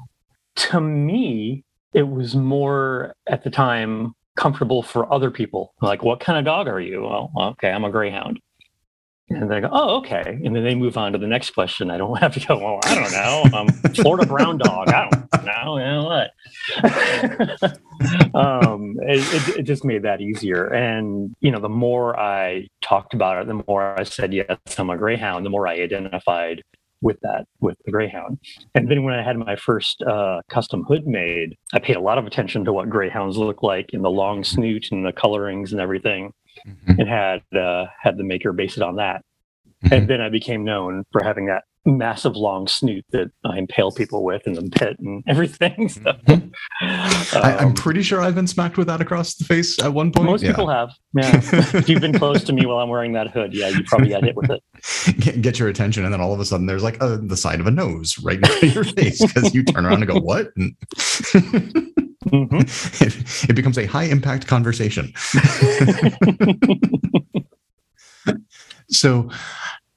To 0.57 0.81
me, 0.81 1.64
it 1.95 2.09
was 2.09 2.35
more 2.35 3.15
at 3.29 3.45
the 3.45 3.51
time 3.51 4.15
comfortable 4.37 4.83
for 4.83 5.11
other 5.13 5.31
people. 5.31 5.75
Like, 5.81 6.03
what 6.03 6.21
kind 6.21 6.39
of 6.39 6.45
dog 6.45 6.67
are 6.67 6.81
you? 6.81 7.03
Well, 7.03 7.31
okay, 7.53 7.71
I'm 7.71 7.85
a 7.85 7.91
greyhound. 7.91 8.41
And 9.31 9.51
they 9.51 9.61
go, 9.63 9.71
oh, 9.73 9.97
okay. 9.99 10.39
And 10.45 10.55
then 10.55 10.65
they 10.65 10.75
move 10.75 10.99
on 10.99 11.13
to 11.13 11.19
the 11.19 11.27
next 11.27 11.51
question. 11.51 11.91
I 11.91 11.97
don't 11.97 12.19
have 12.21 12.35
to 12.35 12.47
go, 12.47 12.59
well, 12.59 12.81
I 12.85 12.95
don't 12.95 13.13
know. 13.13 13.59
I'm 13.59 13.69
Florida 13.95 14.27
brown 14.27 14.59
dog. 14.59 14.89
I 14.89 15.09
don't 15.09 15.45
know. 15.47 15.79
You 15.79 15.85
know 15.85 16.05
what? 16.05 16.31
um, 18.35 18.97
it, 19.01 19.49
it, 19.49 19.57
it 19.61 19.63
just 19.63 19.85
made 19.85 20.03
that 20.03 20.21
easier. 20.21 20.67
And, 20.67 21.35
you 21.41 21.51
know, 21.51 21.61
the 21.61 21.71
more 21.71 22.19
I 22.19 22.69
talked 22.83 23.15
about 23.15 23.41
it, 23.41 23.49
the 23.49 23.65
more 23.67 23.99
I 23.99 24.03
said, 24.03 24.35
yes, 24.35 24.59
I'm 24.77 24.91
a 24.91 24.97
greyhound, 24.97 25.47
the 25.47 25.51
more 25.51 25.67
I 25.67 25.75
identified 25.81 26.63
with 27.05 27.21
that, 27.21 27.45
with 27.61 27.77
the 27.85 27.93
greyhound. 27.93 28.38
And 28.75 28.90
then 28.90 29.05
when 29.05 29.14
I 29.14 29.23
had 29.23 29.37
my 29.38 29.55
first 29.57 30.03
uh, 30.03 30.40
custom 30.49 30.83
hood 30.88 31.07
made, 31.07 31.57
I 31.75 31.79
paid 31.79 31.97
a 31.97 32.01
lot 32.01 32.17
of 32.19 32.27
attention 32.27 32.64
to 32.64 32.73
what 32.73 32.88
greyhounds 32.88 33.37
look 33.37 33.62
like 33.62 33.90
and 33.93 34.03
the 34.03 34.11
long 34.11 34.43
snoot 34.43 34.88
and 34.90 35.05
the 35.07 35.12
colorings 35.12 35.71
and 35.73 35.81
everything 35.81 36.33
Mhm. 36.69 36.99
and 37.01 37.09
had 37.09 37.43
uh, 37.59 37.87
had 38.01 38.17
the 38.17 38.23
maker 38.25 38.53
base 38.53 38.77
it 38.77 38.83
on 38.83 38.97
that. 38.97 39.23
Mhm. 39.85 39.93
And 39.97 40.09
then 40.09 40.21
I 40.21 40.29
became 40.31 40.64
known 40.64 41.05
for 41.12 41.23
having 41.23 41.47
that 41.47 41.64
massive 41.87 42.35
long 42.35 42.66
snoot 42.66 43.05
that 43.12 43.31
I 43.44 43.59
impale 43.59 43.92
people 43.92 44.25
with 44.25 44.47
in 44.47 44.55
the 44.55 44.62
pit 44.70 44.97
and 44.99 45.23
everything. 45.29 45.88
So, 45.88 46.01
Mhm. 46.27 46.53
I, 46.81 47.57
I'm 47.59 47.68
um, 47.68 47.75
pretty 47.75 48.03
sure 48.03 48.20
I've 48.20 48.35
been 48.35 48.47
smacked 48.47 48.77
with 48.79 48.87
that 48.87 49.01
across 49.01 49.35
the 49.35 49.44
face 49.44 49.79
at 49.83 49.92
one 49.92 50.11
point. 50.12 50.27
most 50.27 50.42
Yeah. 50.42 50.51
people 50.53 50.68
have. 50.68 50.90
Yeah. 51.14 51.37
if 51.53 51.88
you've 51.88 52.01
been 52.01 52.14
close 52.14 52.42
to 52.44 52.53
me 52.53 52.64
while 52.66 52.79
I'm 52.79 52.88
wearing 52.88 53.12
that 53.12 53.31
hood, 53.31 53.53
yeah, 53.55 53.68
you 53.68 53.85
probably 53.85 54.09
got 54.11 54.25
hit 54.25 54.35
with 54.37 54.51
it. 54.51 54.62
get, 55.20 55.42
get 55.42 55.59
your 55.59 55.68
attention, 55.68 56.05
and 56.05 56.12
then 56.12 56.20
all 56.20 56.33
of 56.33 56.40
a 56.40 56.44
sudden 56.44 56.66
there's 56.66 56.83
like 56.83 57.03
a, 57.03 57.18
the 57.18 57.37
side 57.37 57.61
of 57.61 57.66
a 57.66 57.70
nose 57.70 58.18
right 58.23 58.38
in 58.62 58.70
your 58.70 58.85
face 58.85 59.25
because 59.25 59.55
you 59.55 59.62
turn 59.62 59.85
around 59.87 60.03
and 60.03 60.07
go, 60.07 60.18
"What?" 60.20 60.51
And 60.57 60.75
hmm 62.31 62.61
it, 63.01 63.49
it 63.51 63.55
becomes 63.55 63.77
a 63.79 63.87
high 63.87 64.05
impact 64.05 64.47
conversation. 64.47 65.12
so, 68.88 69.31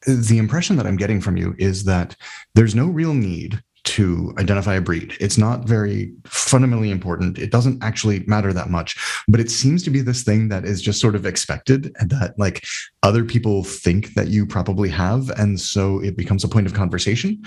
the 0.08 0.38
impression 0.38 0.78
that 0.78 0.88
I'm 0.88 0.98
getting 0.98 1.22
from 1.22 1.38
you 1.38 1.54
is 1.58 1.84
that 1.84 2.16
there's 2.56 2.76
no 2.76 2.86
real 2.88 3.14
need 3.14 3.62
to 3.84 4.34
identify 4.38 4.76
a 4.76 4.82
breed. 4.82 5.16
It's 5.22 5.38
not 5.38 5.64
very 5.64 6.12
fundamentally 6.26 6.92
important. 6.92 7.38
It 7.38 7.52
doesn't 7.52 7.82
actually 7.82 8.20
matter 8.28 8.52
that 8.52 8.70
much, 8.70 8.98
but 9.30 9.40
it 9.40 9.50
seems 9.50 9.82
to 9.84 9.90
be 9.90 10.02
this 10.02 10.24
thing 10.24 10.50
that 10.50 10.66
is 10.66 10.82
just 10.82 11.00
sort 11.00 11.16
of 11.16 11.26
expected 11.26 11.96
and 11.98 12.10
that 12.10 12.38
like 12.38 12.66
other 13.04 13.24
people 13.24 13.64
think 13.64 14.14
that 14.16 14.28
you 14.28 14.46
probably 14.46 14.90
have. 14.90 15.30
And 15.38 15.60
so 15.60 16.00
it 16.04 16.18
becomes 16.18 16.44
a 16.44 16.50
point 16.50 16.68
of 16.68 16.74
conversation. 16.74 17.42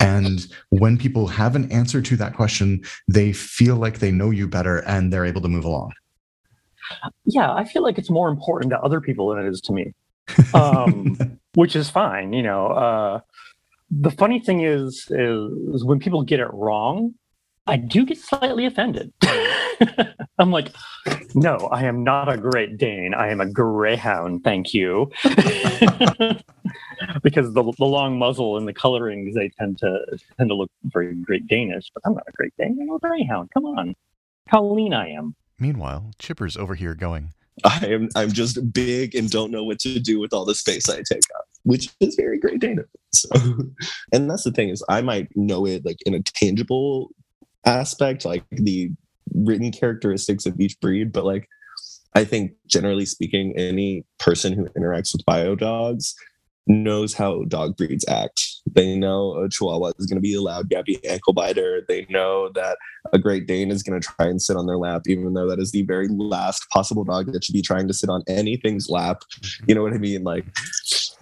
And 0.00 0.46
when 0.70 0.98
people 0.98 1.28
have 1.28 1.54
an 1.54 1.70
answer 1.70 2.02
to 2.02 2.16
that 2.16 2.34
question, 2.34 2.82
they 3.06 3.32
feel 3.32 3.76
like 3.76 4.00
they 4.00 4.10
know 4.10 4.30
you 4.30 4.48
better 4.48 4.78
and 4.78 5.12
they're 5.12 5.24
able 5.24 5.42
to 5.42 5.48
move 5.48 5.64
along. 5.64 5.92
Yeah, 7.24 7.52
I 7.52 7.64
feel 7.64 7.82
like 7.82 7.98
it's 7.98 8.10
more 8.10 8.28
important 8.28 8.70
to 8.70 8.80
other 8.80 9.00
people 9.00 9.28
than 9.28 9.46
it 9.46 9.48
is 9.48 9.60
to 9.62 9.72
me. 9.72 9.94
Um, 10.52 11.38
which 11.54 11.76
is 11.76 11.90
fine. 11.90 12.32
You 12.32 12.42
know, 12.42 12.66
uh, 12.68 13.20
the 13.90 14.10
funny 14.10 14.40
thing 14.40 14.62
is, 14.62 15.06
is 15.10 15.84
when 15.84 15.98
people 15.98 16.22
get 16.22 16.40
it 16.40 16.52
wrong, 16.52 17.14
I 17.66 17.76
do 17.76 18.04
get 18.04 18.18
slightly 18.18 18.66
offended. 18.66 19.12
I'm 20.38 20.50
like, 20.50 20.70
no, 21.34 21.56
I 21.72 21.84
am 21.84 22.04
not 22.04 22.28
a 22.28 22.36
Great 22.36 22.76
Dane. 22.76 23.14
I 23.14 23.28
am 23.28 23.40
a 23.40 23.46
Greyhound. 23.46 24.44
Thank 24.44 24.74
you. 24.74 25.10
because 27.22 27.52
the, 27.54 27.72
the 27.78 27.84
long 27.84 28.18
muzzle 28.18 28.56
and 28.58 28.68
the 28.68 28.72
colorings 28.72 29.34
they 29.34 29.48
tend 29.58 29.78
to 29.78 29.98
tend 30.36 30.50
to 30.50 30.54
look 30.54 30.70
very 30.84 31.14
Great 31.14 31.46
Danish. 31.46 31.90
But 31.94 32.02
I'm 32.04 32.14
not 32.14 32.24
a 32.28 32.32
Great 32.32 32.52
Dane. 32.58 32.78
I'm 32.80 32.90
a 32.90 32.98
Greyhound. 32.98 33.50
Come 33.54 33.64
on, 33.64 33.94
how 34.48 34.64
lean 34.64 34.92
I 34.92 35.10
am. 35.10 35.34
Meanwhile, 35.58 36.10
Chipper's 36.18 36.56
over 36.56 36.74
here 36.74 36.94
going, 36.94 37.30
I 37.62 37.86
am 37.86 38.08
I'm 38.16 38.32
just 38.32 38.72
big 38.72 39.14
and 39.14 39.30
don't 39.30 39.50
know 39.50 39.62
what 39.62 39.78
to 39.80 40.00
do 40.00 40.18
with 40.18 40.32
all 40.32 40.44
the 40.44 40.54
space 40.54 40.88
I 40.88 40.96
take 40.96 41.24
up, 41.36 41.46
which 41.62 41.90
is 42.00 42.16
very 42.16 42.38
great 42.38 42.60
data. 42.60 42.84
So, 43.12 43.28
and 44.12 44.28
that's 44.28 44.44
the 44.44 44.50
thing 44.50 44.70
is 44.70 44.82
I 44.88 45.02
might 45.02 45.28
know 45.36 45.66
it 45.66 45.84
like 45.84 45.98
in 46.04 46.14
a 46.14 46.22
tangible 46.22 47.10
aspect, 47.64 48.24
like 48.24 48.44
the 48.50 48.90
written 49.34 49.70
characteristics 49.70 50.46
of 50.46 50.60
each 50.60 50.78
breed, 50.80 51.12
but 51.12 51.24
like 51.24 51.48
I 52.14 52.24
think 52.24 52.52
generally 52.66 53.06
speaking, 53.06 53.54
any 53.56 54.04
person 54.18 54.52
who 54.52 54.68
interacts 54.70 55.12
with 55.12 55.24
bio 55.24 55.54
dogs 55.54 56.14
knows 56.66 57.14
how 57.14 57.44
dog 57.44 57.76
breeds 57.76 58.04
act. 58.08 58.40
They 58.70 58.96
know 58.96 59.34
a 59.34 59.48
Chihuahua 59.48 59.92
is 59.98 60.06
going 60.06 60.16
to 60.16 60.22
be 60.22 60.34
a 60.34 60.40
loud, 60.40 60.70
gappy 60.70 60.98
ankle 61.06 61.32
biter. 61.32 61.84
They 61.86 62.06
know 62.08 62.48
that 62.54 62.78
a 63.12 63.18
Great 63.18 63.46
Dane 63.46 63.70
is 63.70 63.82
going 63.82 64.00
to 64.00 64.06
try 64.06 64.26
and 64.26 64.40
sit 64.40 64.56
on 64.56 64.66
their 64.66 64.78
lap, 64.78 65.02
even 65.06 65.34
though 65.34 65.48
that 65.48 65.58
is 65.58 65.72
the 65.72 65.82
very 65.82 66.08
last 66.08 66.68
possible 66.70 67.04
dog 67.04 67.32
that 67.32 67.44
should 67.44 67.52
be 67.52 67.62
trying 67.62 67.86
to 67.88 67.94
sit 67.94 68.08
on 68.08 68.22
anything's 68.26 68.88
lap. 68.88 69.22
You 69.66 69.74
know 69.74 69.82
what 69.82 69.92
I 69.92 69.98
mean? 69.98 70.24
Like, 70.24 70.46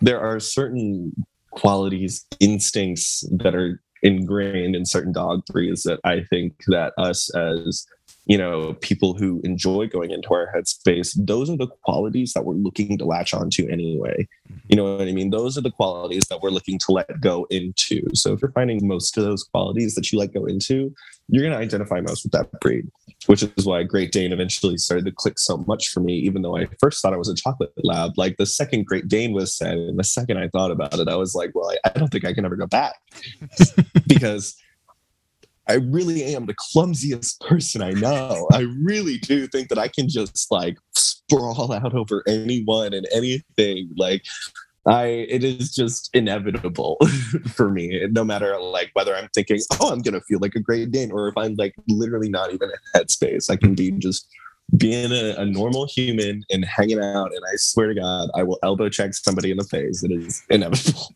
there 0.00 0.20
are 0.20 0.38
certain 0.38 1.12
qualities, 1.50 2.24
instincts 2.40 3.24
that 3.38 3.54
are 3.54 3.82
ingrained 4.02 4.74
in 4.74 4.84
certain 4.84 5.12
dog 5.12 5.44
breeds 5.46 5.82
that 5.82 6.00
I 6.04 6.22
think 6.30 6.54
that 6.68 6.92
us 6.98 7.34
as 7.34 7.86
you 8.26 8.38
know, 8.38 8.74
people 8.74 9.14
who 9.14 9.40
enjoy 9.42 9.88
going 9.88 10.12
into 10.12 10.32
our 10.32 10.48
headspace, 10.54 11.12
those 11.16 11.50
are 11.50 11.56
the 11.56 11.66
qualities 11.82 12.32
that 12.34 12.44
we're 12.44 12.54
looking 12.54 12.96
to 12.98 13.04
latch 13.04 13.34
onto 13.34 13.68
anyway. 13.68 14.28
Mm-hmm. 14.48 14.58
You 14.68 14.76
know 14.76 14.96
what 14.96 15.08
I 15.08 15.12
mean? 15.12 15.30
Those 15.30 15.58
are 15.58 15.60
the 15.60 15.72
qualities 15.72 16.26
that 16.28 16.40
we're 16.40 16.50
looking 16.50 16.78
to 16.78 16.92
let 16.92 17.20
go 17.20 17.46
into. 17.50 18.02
So 18.14 18.32
if 18.32 18.40
you're 18.40 18.52
finding 18.52 18.86
most 18.86 19.18
of 19.18 19.24
those 19.24 19.42
qualities 19.42 19.96
that 19.96 20.12
you 20.12 20.20
let 20.20 20.32
go 20.32 20.44
into, 20.44 20.94
you're 21.28 21.42
going 21.42 21.52
to 21.52 21.58
identify 21.58 22.00
most 22.00 22.24
with 22.24 22.32
that 22.32 22.48
breed, 22.60 22.88
which 23.26 23.42
is 23.42 23.66
why 23.66 23.82
Great 23.82 24.12
Dane 24.12 24.32
eventually 24.32 24.76
started 24.76 25.04
to 25.06 25.12
click 25.12 25.38
so 25.38 25.56
much 25.66 25.88
for 25.88 26.00
me, 26.00 26.14
even 26.14 26.42
though 26.42 26.56
I 26.56 26.68
first 26.78 27.02
thought 27.02 27.14
I 27.14 27.16
was 27.16 27.28
a 27.28 27.34
chocolate 27.34 27.72
lab. 27.82 28.12
Like 28.16 28.36
the 28.36 28.46
second 28.46 28.86
Great 28.86 29.08
Dane 29.08 29.32
was 29.32 29.56
said, 29.56 29.78
and 29.78 29.98
the 29.98 30.04
second 30.04 30.38
I 30.38 30.48
thought 30.48 30.70
about 30.70 30.98
it, 30.98 31.08
I 31.08 31.16
was 31.16 31.34
like, 31.34 31.50
well, 31.54 31.70
I, 31.70 31.78
I 31.88 31.98
don't 31.98 32.08
think 32.08 32.24
I 32.24 32.34
can 32.34 32.44
ever 32.44 32.56
go 32.56 32.66
back 32.66 32.94
because 34.06 34.56
I 35.68 35.74
really 35.74 36.34
am 36.34 36.46
the 36.46 36.54
clumsiest 36.54 37.40
person 37.48 37.82
I 37.82 37.90
know. 37.90 38.48
I 38.52 38.66
really 38.82 39.18
do 39.18 39.46
think 39.46 39.68
that 39.68 39.78
I 39.78 39.88
can 39.88 40.08
just 40.08 40.50
like 40.50 40.76
sprawl 40.94 41.72
out 41.72 41.94
over 41.94 42.22
anyone 42.26 42.92
and 42.92 43.06
anything. 43.12 43.90
Like 43.96 44.22
I 44.86 45.04
it 45.06 45.44
is 45.44 45.74
just 45.74 46.10
inevitable 46.12 46.96
for 47.54 47.70
me. 47.70 48.06
No 48.10 48.24
matter 48.24 48.58
like 48.58 48.90
whether 48.94 49.14
I'm 49.14 49.28
thinking, 49.34 49.60
oh, 49.80 49.92
I'm 49.92 50.00
gonna 50.00 50.20
feel 50.22 50.40
like 50.40 50.54
a 50.54 50.60
great 50.60 50.90
Dane, 50.90 51.12
or 51.12 51.28
if 51.28 51.36
I'm 51.36 51.54
like 51.54 51.74
literally 51.88 52.28
not 52.28 52.52
even 52.52 52.70
a 52.70 52.98
headspace, 52.98 53.50
I 53.50 53.56
can 53.56 53.74
be 53.74 53.92
just 53.92 54.28
being 54.76 55.12
a, 55.12 55.34
a, 55.36 55.44
normal 55.44 55.86
human 55.86 56.42
and 56.50 56.64
hanging 56.64 56.98
out. 56.98 57.30
And 57.34 57.44
I 57.52 57.56
swear 57.56 57.88
to 57.88 57.94
God, 57.94 58.30
I 58.34 58.42
will 58.42 58.58
elbow 58.62 58.88
check 58.88 59.12
somebody 59.12 59.50
in 59.50 59.58
the 59.58 59.64
face. 59.64 60.02
It 60.02 60.12
is 60.12 60.42
inevitable. 60.48 61.14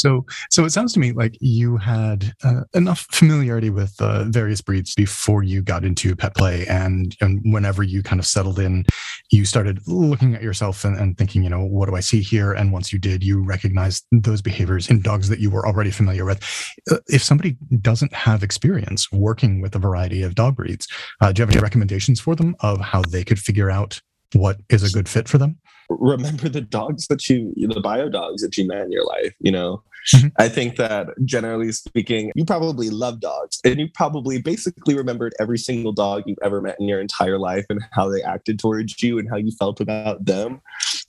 So, 0.00 0.24
so 0.50 0.64
it 0.64 0.70
sounds 0.70 0.92
to 0.94 1.00
me 1.00 1.12
like 1.12 1.36
you 1.40 1.76
had 1.76 2.32
uh, 2.42 2.62
enough 2.74 3.06
familiarity 3.10 3.70
with 3.70 3.94
uh, 4.00 4.24
various 4.24 4.60
breeds 4.60 4.94
before 4.94 5.42
you 5.42 5.62
got 5.62 5.84
into 5.84 6.16
pet 6.16 6.34
play, 6.34 6.66
and 6.66 7.16
and 7.20 7.40
whenever 7.44 7.82
you 7.82 8.02
kind 8.02 8.18
of 8.18 8.26
settled 8.26 8.58
in, 8.58 8.86
you 9.30 9.44
started 9.44 9.80
looking 9.86 10.34
at 10.34 10.42
yourself 10.42 10.84
and, 10.84 10.96
and 10.98 11.18
thinking, 11.18 11.42
you 11.44 11.50
know, 11.50 11.64
what 11.64 11.88
do 11.88 11.94
I 11.94 12.00
see 12.00 12.22
here? 12.22 12.52
And 12.52 12.72
once 12.72 12.92
you 12.92 12.98
did, 12.98 13.22
you 13.22 13.44
recognized 13.44 14.06
those 14.10 14.42
behaviors 14.42 14.88
in 14.88 15.02
dogs 15.02 15.28
that 15.28 15.38
you 15.38 15.50
were 15.50 15.66
already 15.66 15.90
familiar 15.90 16.24
with. 16.24 16.42
Uh, 16.90 16.96
if 17.08 17.22
somebody 17.22 17.56
doesn't 17.80 18.12
have 18.14 18.42
experience 18.42 19.10
working 19.12 19.60
with 19.60 19.74
a 19.74 19.78
variety 19.78 20.22
of 20.22 20.34
dog 20.34 20.56
breeds, 20.56 20.88
uh, 21.20 21.32
do 21.32 21.40
you 21.40 21.46
have 21.46 21.54
any 21.54 21.62
recommendations 21.62 22.20
for 22.20 22.34
them 22.34 22.56
of 22.60 22.80
how 22.80 23.02
they 23.02 23.24
could 23.24 23.38
figure 23.38 23.70
out 23.70 24.00
what 24.32 24.58
is 24.68 24.82
a 24.82 24.90
good 24.90 25.08
fit 25.08 25.28
for 25.28 25.38
them? 25.38 25.58
remember 25.90 26.48
the 26.48 26.60
dogs 26.60 27.06
that 27.08 27.28
you 27.28 27.52
the 27.56 27.80
bio 27.80 28.08
dogs 28.08 28.42
that 28.42 28.56
you 28.56 28.66
met 28.66 28.82
in 28.82 28.92
your 28.92 29.04
life 29.04 29.34
you 29.40 29.50
know 29.50 29.82
mm-hmm. 30.14 30.28
i 30.38 30.48
think 30.48 30.76
that 30.76 31.08
generally 31.24 31.72
speaking 31.72 32.30
you 32.34 32.44
probably 32.44 32.90
love 32.90 33.20
dogs 33.20 33.60
and 33.64 33.78
you 33.78 33.88
probably 33.94 34.40
basically 34.40 34.96
remembered 34.96 35.32
every 35.40 35.58
single 35.58 35.92
dog 35.92 36.22
you've 36.26 36.38
ever 36.42 36.60
met 36.60 36.76
in 36.80 36.88
your 36.88 37.00
entire 37.00 37.38
life 37.38 37.64
and 37.68 37.80
how 37.92 38.08
they 38.08 38.22
acted 38.22 38.58
towards 38.58 39.02
you 39.02 39.18
and 39.18 39.28
how 39.30 39.36
you 39.36 39.50
felt 39.52 39.80
about 39.80 40.24
them 40.24 40.60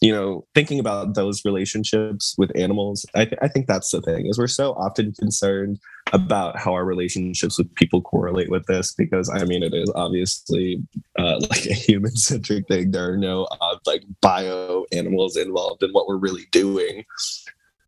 you 0.02 0.12
know 0.12 0.46
thinking 0.56 0.80
about 0.80 1.16
those 1.16 1.44
relationships 1.46 2.36
with 2.38 2.52
animals 2.56 3.06
i, 3.16 3.26
th- 3.26 3.40
I 3.42 3.48
think 3.48 3.68
that's 3.68 3.92
the 3.92 4.02
thing 4.02 4.28
is 4.28 4.38
we're 4.38 4.48
so 4.48 4.74
often 4.74 5.14
concerned 5.14 5.80
about 6.14 6.58
how 6.58 6.74
our 6.74 6.86
relationships 6.86 7.58
with 7.58 7.74
people 7.76 8.02
correlate 8.02 8.50
with 8.50 8.66
this 8.66 8.94
because 8.94 9.30
I 9.30 9.44
mean 9.46 9.64
it 9.64 9.74
is 9.74 9.92
obviously 9.96 10.82
uh, 11.18 11.40
like 11.50 11.66
a 11.66 11.74
human 11.74 12.16
centric 12.16 12.68
thing. 12.68 12.92
There 12.92 13.12
are 13.12 13.18
no 13.18 13.46
uh, 13.46 13.78
like 13.86 14.04
bio 14.22 14.86
animals 14.92 15.38
involved 15.38 15.84
in 15.84 15.92
what 15.92 16.08
we're 16.08 16.18
really 16.18 16.46
doing, 16.52 17.06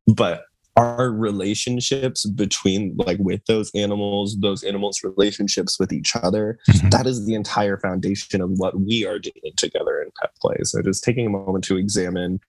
but 0.07 0.45
our 0.75 1.11
relationships 1.11 2.25
between 2.25 2.95
like 2.97 3.19
with 3.19 3.45
those 3.45 3.71
animals 3.75 4.37
those 4.39 4.63
animals 4.63 5.03
relationships 5.03 5.79
with 5.79 5.93
each 5.93 6.15
other 6.15 6.57
mm-hmm. 6.69 6.89
that 6.89 7.05
is 7.05 7.25
the 7.25 7.35
entire 7.35 7.77
foundation 7.77 8.41
of 8.41 8.49
what 8.57 8.79
we 8.79 9.05
are 9.05 9.19
doing 9.19 9.53
together 9.57 10.01
in 10.01 10.09
pet 10.19 10.31
play. 10.41 10.55
So 10.63 10.81
just 10.81 11.03
taking 11.03 11.27
a 11.27 11.29
moment 11.29 11.63
to 11.65 11.77
examine 11.77 12.39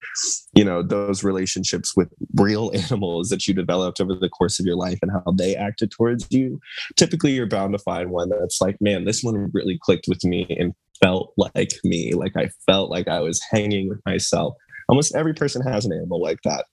you 0.54 0.64
know 0.64 0.82
those 0.82 1.24
relationships 1.24 1.96
with 1.96 2.08
real 2.34 2.70
animals 2.90 3.28
that 3.28 3.46
you 3.46 3.54
developed 3.54 4.00
over 4.00 4.14
the 4.14 4.28
course 4.28 4.58
of 4.58 4.66
your 4.66 4.76
life 4.76 4.98
and 5.02 5.10
how 5.10 5.32
they 5.32 5.56
acted 5.56 5.90
towards 5.90 6.26
you. 6.30 6.60
Typically 6.96 7.32
you're 7.32 7.46
bound 7.46 7.72
to 7.72 7.78
find 7.78 8.10
one 8.10 8.30
that's 8.30 8.60
like 8.60 8.76
man 8.80 9.04
this 9.04 9.22
one 9.22 9.50
really 9.52 9.78
clicked 9.82 10.06
with 10.08 10.24
me 10.24 10.46
and 10.58 10.74
felt 11.02 11.32
like 11.36 11.72
me. 11.84 12.12
Like 12.12 12.36
i 12.36 12.48
felt 12.66 12.90
like 12.90 13.08
i 13.08 13.20
was 13.20 13.40
hanging 13.50 13.88
with 13.88 14.00
myself. 14.06 14.54
Almost 14.88 15.14
every 15.14 15.32
person 15.32 15.62
has 15.62 15.86
an 15.86 15.92
animal 15.92 16.20
like 16.20 16.40
that 16.44 16.66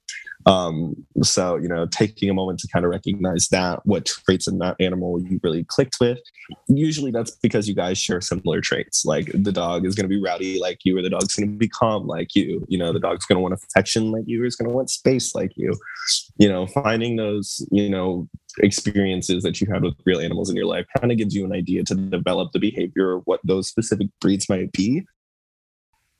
um, 0.45 0.95
so, 1.21 1.55
you 1.57 1.67
know, 1.67 1.85
taking 1.85 2.29
a 2.29 2.33
moment 2.33 2.59
to 2.59 2.67
kind 2.67 2.85
of 2.85 2.91
recognize 2.91 3.47
that, 3.49 3.85
what 3.85 4.05
traits 4.05 4.47
in 4.47 4.57
that 4.59 4.75
animal 4.79 5.19
you 5.21 5.39
really 5.43 5.63
clicked 5.65 5.97
with. 5.99 6.19
Usually 6.67 7.11
that's 7.11 7.31
because 7.31 7.67
you 7.67 7.75
guys 7.75 7.97
share 7.97 8.21
similar 8.21 8.61
traits. 8.61 9.05
Like 9.05 9.31
the 9.33 9.51
dog 9.51 9.85
is 9.85 9.95
going 9.95 10.09
to 10.09 10.15
be 10.15 10.21
rowdy 10.21 10.59
like 10.59 10.79
you, 10.83 10.97
or 10.97 11.01
the 11.01 11.09
dog's 11.09 11.35
going 11.35 11.49
to 11.49 11.57
be 11.57 11.69
calm 11.69 12.07
like 12.07 12.35
you. 12.35 12.65
You 12.67 12.77
know, 12.77 12.91
the 12.91 12.99
dog's 12.99 13.25
going 13.25 13.37
to 13.37 13.41
want 13.41 13.53
affection 13.53 14.11
like 14.11 14.23
you, 14.25 14.41
or 14.41 14.45
it's 14.45 14.55
going 14.55 14.69
to 14.69 14.75
want 14.75 14.89
space 14.89 15.35
like 15.35 15.51
you. 15.55 15.77
You 16.37 16.49
know, 16.49 16.67
finding 16.67 17.15
those, 17.15 17.65
you 17.71 17.89
know, 17.89 18.27
experiences 18.59 19.43
that 19.43 19.61
you 19.61 19.67
had 19.71 19.83
with 19.83 19.95
real 20.05 20.19
animals 20.19 20.49
in 20.49 20.55
your 20.55 20.65
life 20.65 20.85
kind 20.99 21.11
of 21.11 21.17
gives 21.17 21.33
you 21.33 21.45
an 21.45 21.53
idea 21.53 21.83
to 21.85 21.95
develop 21.95 22.51
the 22.51 22.59
behavior 22.59 23.13
of 23.13 23.23
what 23.25 23.39
those 23.43 23.69
specific 23.69 24.07
breeds 24.19 24.49
might 24.49 24.71
be 24.71 25.03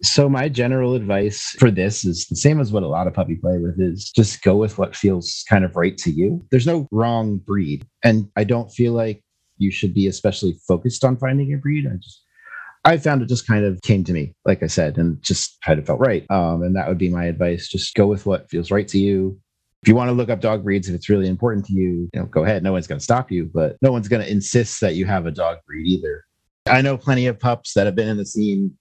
so 0.04 0.28
my 0.28 0.50
general 0.50 0.96
advice 0.96 1.56
for 1.60 1.70
this 1.70 2.04
is 2.04 2.26
the 2.28 2.36
same 2.36 2.60
as 2.60 2.72
what 2.72 2.84
a 2.84 2.88
lot 2.88 3.08
of 3.08 3.14
puppy 3.14 3.36
play 3.36 3.58
with 3.58 3.80
is 3.80 4.12
just 4.16 4.42
go 4.42 4.56
with 4.56 4.78
what 4.78 4.96
feels 4.96 5.44
kind 5.48 5.64
of 5.64 5.76
right 5.76 5.98
to 6.00 6.12
you. 6.12 6.44
There's 6.50 6.66
no 6.66 6.88
wrong 6.92 7.38
breed. 7.38 7.86
And 8.04 8.30
I 8.36 8.44
don't 8.44 8.72
feel 8.72 8.94
like 8.94 9.24
you 9.58 9.72
should 9.72 9.94
be 9.94 10.08
especially 10.08 10.58
focused 10.68 11.06
on 11.06 11.18
finding 11.18 11.54
a 11.54 11.58
breed. 11.58 11.86
I 11.88 11.98
just 11.98 12.24
I 12.84 12.98
found 12.98 13.22
it 13.22 13.30
just 13.30 13.46
kind 13.46 13.64
of 13.64 13.80
came 13.84 14.04
to 14.06 14.14
me, 14.14 14.34
like 14.44 14.64
I 14.64 14.68
said, 14.68 14.98
and 14.98 15.22
just 15.22 15.62
kind 15.62 15.78
of 15.78 15.86
felt 15.86 16.00
right. 16.00 16.26
Um, 16.32 16.64
and 16.64 16.76
that 16.76 16.88
would 16.88 16.98
be 16.98 17.10
my 17.10 17.26
advice. 17.26 17.68
Just 17.68 17.94
go 17.94 18.08
with 18.08 18.26
what 18.26 18.50
feels 18.50 18.72
right 18.72 18.88
to 18.88 18.98
you. 18.98 19.40
If 19.84 19.88
you 19.88 19.96
want 19.96 20.10
to 20.10 20.14
look 20.14 20.30
up 20.30 20.42
dog 20.42 20.64
breeds, 20.64 20.90
if 20.90 20.96
it's 20.96 21.10
really 21.10 21.28
important 21.28 21.66
to 21.68 21.74
you, 21.74 22.10
you 22.12 22.20
know, 22.20 22.26
go 22.26 22.44
ahead. 22.44 22.64
No 22.64 22.72
one's 22.72 22.88
going 22.88 22.98
to 22.98 23.04
stop 23.04 23.32
you, 23.32 23.52
but 23.54 23.78
no 23.84 23.92
one's 23.92 24.08
going 24.08 24.24
to 24.24 24.32
insist 24.32 24.82
that 24.82 24.96
you 24.96 25.06
have 25.06 25.28
a 25.28 25.32
dog 25.32 25.60
breed 25.68 25.86
either. 25.88 26.24
I 26.68 26.82
know 26.82 26.98
plenty 26.98 27.28
of 27.28 27.40
pups 27.40 27.74
that 27.76 27.86
have 27.86 27.96
been 27.96 28.08
in 28.08 28.18
the 28.18 28.26
scene 28.26 28.78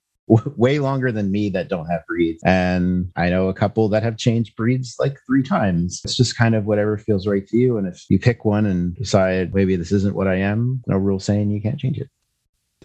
way 0.57 0.79
longer 0.79 1.13
than 1.13 1.31
me 1.31 1.49
that 1.51 1.69
don't 1.69 1.87
have 1.87 2.07
breeds. 2.07 2.43
And 2.45 3.11
I 3.17 3.29
know 3.31 3.49
a 3.49 3.55
couple 3.55 3.89
that 3.91 4.03
have 4.03 4.17
changed 4.17 4.57
breeds 4.57 4.97
like 4.99 5.17
three 5.27 5.43
times. 5.43 6.01
It's 6.05 6.17
just 6.17 6.37
kind 6.37 6.55
of 6.55 6.67
whatever 6.67 6.97
feels 6.99 7.27
right 7.27 7.47
to 7.49 7.57
you. 7.57 7.77
And 7.77 7.87
if 7.87 8.05
you 8.09 8.19
pick 8.19 8.45
one 8.45 8.67
and 8.67 8.95
decide 8.97 9.55
maybe 9.55 9.77
this 9.77 9.93
isn't 9.93 10.17
what 10.17 10.29
I 10.29 10.37
am, 10.37 10.83
no 10.87 10.97
rule 10.97 11.21
saying 11.21 11.51
you 11.51 11.61
can't 11.61 11.79
change 11.79 11.99
it. 11.99 12.09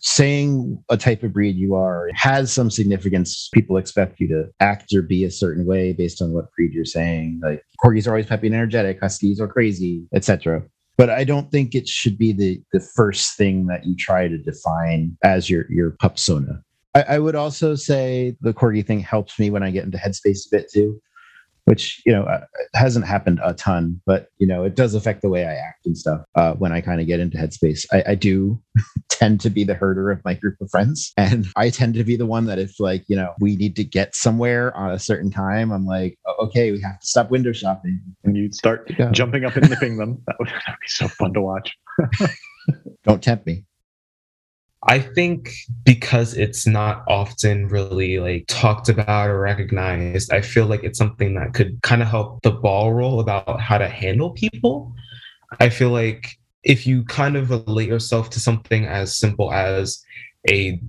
Saying 0.01 0.84
a 0.89 0.97
type 0.97 1.23
of 1.23 1.31
breed 1.31 1.55
you 1.55 1.73
are 1.75 2.10
has 2.13 2.51
some 2.51 2.69
significance. 2.69 3.49
People 3.53 3.77
expect 3.77 4.19
you 4.19 4.27
to 4.27 4.49
act 4.60 4.93
or 4.93 5.01
be 5.01 5.23
a 5.23 5.31
certain 5.31 5.65
way 5.65 5.93
based 5.93 6.21
on 6.21 6.34
what 6.34 6.51
breed 6.51 6.73
you're 6.73 6.84
saying. 6.84 7.39
Like 7.41 7.63
corgis 7.84 8.05
are 8.05 8.12
always 8.12 8.25
peppy 8.25 8.47
and 8.47 8.55
energetic, 8.55 8.99
huskies 8.99 9.39
are 9.39 9.47
crazy, 9.47 10.05
etc 10.13 10.63
but 10.97 11.10
I 11.10 11.23
don't 11.23 11.51
think 11.51 11.75
it 11.75 11.88
should 11.88 12.17
be 12.17 12.31
the 12.31 12.62
the 12.71 12.79
first 12.79 13.38
thing 13.38 13.67
that 13.67 13.86
you 13.86 13.95
try 13.95 14.27
to 14.27 14.38
define 14.38 15.17
as 15.23 15.49
your 15.49 15.65
your 15.71 15.91
pupsona. 15.91 16.62
I, 16.95 17.01
I, 17.15 17.19
would 17.19 17.36
also 17.36 17.75
say 17.75 18.36
the 18.41 18.53
corgi 18.53 18.86
thing 18.86 19.01
helps 19.01 19.38
me 19.38 19.49
when 19.49 19.63
I 19.63 19.71
get 19.71 19.84
into 19.84 19.97
headspace 19.97 20.47
a 20.47 20.49
bit 20.51 20.71
too, 20.71 20.99
which 21.65 22.01
you 22.05 22.13
know 22.13 22.23
uh, 22.23 22.45
hasn't 22.73 23.05
happened 23.05 23.41
a 23.43 23.53
ton, 23.53 24.01
but 24.05 24.29
you 24.38 24.47
know 24.47 24.63
it 24.63 24.75
does 24.75 24.95
affect 24.95 25.21
the 25.21 25.29
way 25.29 25.45
I 25.45 25.53
act 25.53 25.86
and 25.86 25.97
stuff 25.97 26.21
uh, 26.36 26.53
when 26.53 26.71
I 26.71 26.79
kind 26.79 27.01
of 27.01 27.08
get 27.08 27.19
into 27.19 27.38
headspace. 27.38 27.86
I, 27.91 28.12
I 28.12 28.15
do 28.15 28.62
tend 29.10 29.41
to 29.41 29.49
be 29.49 29.65
the 29.65 29.73
herder 29.73 30.10
of 30.10 30.23
my 30.23 30.36
group 30.36 30.55
of 30.62 30.69
friends, 30.71 31.12
and 31.17 31.47
I 31.58 31.69
tend 31.69 31.95
to 31.95 32.05
be 32.05 32.15
the 32.15 32.25
one 32.25 32.45
that 32.45 32.60
if 32.60 32.79
like 32.79 33.03
you 33.08 33.15
know 33.17 33.34
we 33.41 33.58
need 33.58 33.75
to 33.75 33.84
get 33.84 34.15
somewhere 34.15 34.75
on 34.75 34.91
a 34.91 34.99
certain 34.99 35.31
time, 35.31 35.71
I'm 35.71 35.86
like, 35.86 36.17
okay, 36.39 36.71
we 36.71 36.81
have 36.81 36.99
to 37.01 37.08
stop 37.08 37.29
window 37.29 37.51
shopping, 37.51 37.99
and 38.23 38.38
you 38.38 38.51
start 38.53 38.89
jumping 39.12 39.43
up 39.43 39.58
and 39.58 39.69
nipping 39.69 39.97
them. 39.97 40.23
That 40.27 40.38
would 40.39 40.47
be 40.67 40.88
so 40.88 41.10
fun 41.10 41.34
to 41.34 41.41
watch. 41.41 41.75
Don't 43.03 43.21
tempt 43.21 43.45
me. 43.45 43.65
I 44.88 45.00
think 45.00 45.52
because 45.84 46.36
it's 46.36 46.67
not 46.67 47.04
often 47.08 47.67
really 47.67 48.19
like 48.19 48.45
talked 48.48 48.88
about 48.88 49.30
or 49.30 49.39
recognized, 49.39 50.32
I 50.32 50.41
feel 50.41 50.67
like 50.67 50.84
it's 50.84 50.98
something 50.98 51.34
that 51.36 51.54
could 51.54 51.82
kind 51.82 52.04
of 52.04 52.08
help 52.08 52.43
the 52.43 52.52
ball 52.52 52.93
roll 52.93 53.19
about 53.19 53.60
how 53.60 53.80
to 53.80 53.88
handle 53.88 54.30
people. 54.32 54.93
I 55.60 55.69
feel 55.69 55.89
like 55.89 56.38
if 56.63 56.86
you 56.86 57.04
kind 57.06 57.36
of 57.36 57.50
relate 57.50 57.89
yourself 57.89 58.30
to 58.32 58.39
something 58.39 58.86
as 58.86 59.17
simple 59.17 59.52
as 59.52 60.04
a 60.50 60.80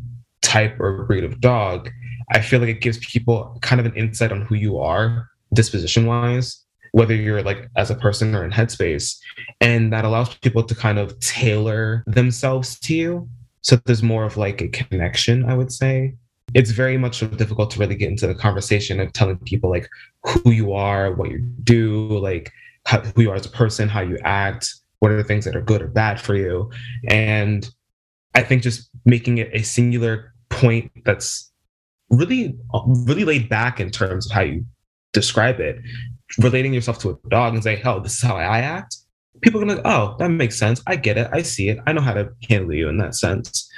type 0.42 0.78
or 0.78 1.04
breed 1.04 1.24
of 1.24 1.40
dog, 1.40 1.90
I 2.32 2.42
feel 2.42 2.60
like 2.60 2.68
it 2.68 2.82
gives 2.82 2.98
people 2.98 3.58
kind 3.62 3.80
of 3.80 3.86
an 3.86 3.96
insight 3.96 4.32
on 4.32 4.42
who 4.42 4.56
you 4.56 4.78
are 4.78 5.28
disposition 5.54 6.06
wise 6.06 6.62
whether 6.92 7.14
you're 7.14 7.42
like 7.42 7.68
as 7.76 7.90
a 7.90 7.94
person 7.94 8.34
or 8.34 8.42
in 8.44 8.50
headspace 8.50 9.18
and 9.60 9.92
that 9.92 10.04
allows 10.04 10.34
people 10.36 10.62
to 10.62 10.74
kind 10.74 10.98
of 10.98 11.18
tailor 11.20 12.02
themselves 12.06 12.78
to 12.80 12.94
you 12.94 13.28
so 13.66 13.76
there's 13.84 14.02
more 14.02 14.24
of 14.24 14.36
like 14.36 14.60
a 14.60 14.68
connection, 14.68 15.44
I 15.44 15.54
would 15.54 15.72
say. 15.72 16.14
It's 16.54 16.70
very 16.70 16.96
much 16.96 17.20
difficult 17.36 17.70
to 17.72 17.80
really 17.80 17.96
get 17.96 18.08
into 18.08 18.26
the 18.26 18.34
conversation 18.34 19.00
of 19.00 19.12
telling 19.12 19.38
people 19.38 19.68
like 19.68 19.88
who 20.22 20.50
you 20.52 20.72
are, 20.72 21.12
what 21.12 21.30
you 21.30 21.40
do, 21.64 22.06
like 22.18 22.52
how, 22.84 23.00
who 23.00 23.22
you 23.22 23.30
are 23.30 23.34
as 23.34 23.46
a 23.46 23.50
person, 23.50 23.88
how 23.88 24.00
you 24.00 24.18
act, 24.24 24.72
what 25.00 25.10
are 25.10 25.16
the 25.16 25.24
things 25.24 25.44
that 25.44 25.56
are 25.56 25.60
good 25.60 25.82
or 25.82 25.88
bad 25.88 26.20
for 26.20 26.34
you 26.34 26.70
and 27.08 27.70
i 28.34 28.42
think 28.42 28.62
just 28.62 28.90
making 29.04 29.38
it 29.38 29.48
a 29.52 29.62
singular 29.62 30.32
point 30.48 30.90
that's 31.04 31.52
really 32.10 32.56
really 33.06 33.24
laid 33.24 33.48
back 33.48 33.80
in 33.80 33.90
terms 33.90 34.26
of 34.26 34.32
how 34.32 34.40
you 34.40 34.64
describe 35.12 35.60
it 35.60 35.76
relating 36.38 36.72
yourself 36.72 36.98
to 36.98 37.10
a 37.10 37.28
dog 37.28 37.54
and 37.54 37.62
saying 37.62 37.80
oh 37.84 38.00
this 38.00 38.14
is 38.14 38.22
how 38.22 38.36
i 38.36 38.58
act 38.58 38.96
people 39.42 39.62
are 39.62 39.66
gonna 39.66 39.80
oh 39.84 40.16
that 40.18 40.28
makes 40.28 40.58
sense. 40.58 40.82
I 40.86 40.96
get 40.96 41.18
it. 41.18 41.28
I 41.32 41.42
see 41.42 41.68
it. 41.68 41.78
I 41.86 41.92
know 41.92 42.00
how 42.00 42.14
to 42.14 42.30
handle 42.48 42.74
you 42.74 42.88
in 42.88 42.98
that 42.98 43.14
sense 43.14 43.68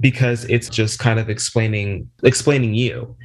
because 0.00 0.44
it's 0.44 0.68
just 0.68 0.98
kind 0.98 1.18
of 1.18 1.28
explaining 1.30 2.10
explaining 2.22 2.74
you. 2.74 3.16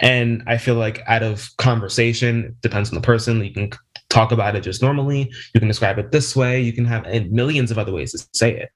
And 0.00 0.42
i 0.46 0.58
feel 0.58 0.74
like 0.74 1.02
out 1.06 1.22
of 1.22 1.48
conversation 1.56 2.56
depends 2.60 2.90
on 2.90 2.94
the 2.94 3.00
person. 3.00 3.42
You 3.42 3.52
can 3.52 3.70
talk 4.08 4.32
about 4.32 4.56
it 4.56 4.62
just 4.62 4.82
normally. 4.82 5.30
You 5.54 5.60
can 5.60 5.68
describe 5.68 5.98
it 5.98 6.12
this 6.12 6.36
way. 6.36 6.60
You 6.60 6.72
can 6.72 6.84
have 6.84 7.04
and 7.06 7.30
millions 7.30 7.70
of 7.70 7.78
other 7.78 7.92
ways 7.92 8.12
to 8.12 8.26
say 8.32 8.56
it. 8.56 8.70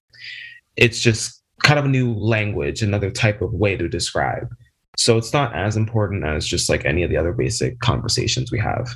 It's 0.76 1.00
just 1.00 1.42
kind 1.62 1.78
of 1.78 1.84
a 1.84 1.88
new 1.88 2.14
language 2.14 2.82
another 2.82 3.10
type 3.10 3.42
of 3.42 3.52
way 3.52 3.76
to 3.76 3.88
describe. 3.88 4.48
So 4.96 5.16
it's 5.16 5.32
not 5.32 5.54
as 5.54 5.76
important 5.76 6.24
as 6.24 6.46
just 6.46 6.68
like 6.68 6.84
any 6.84 7.02
of 7.02 7.10
the 7.10 7.16
other 7.16 7.32
basic 7.32 7.78
conversations 7.80 8.50
we 8.50 8.58
have 8.58 8.88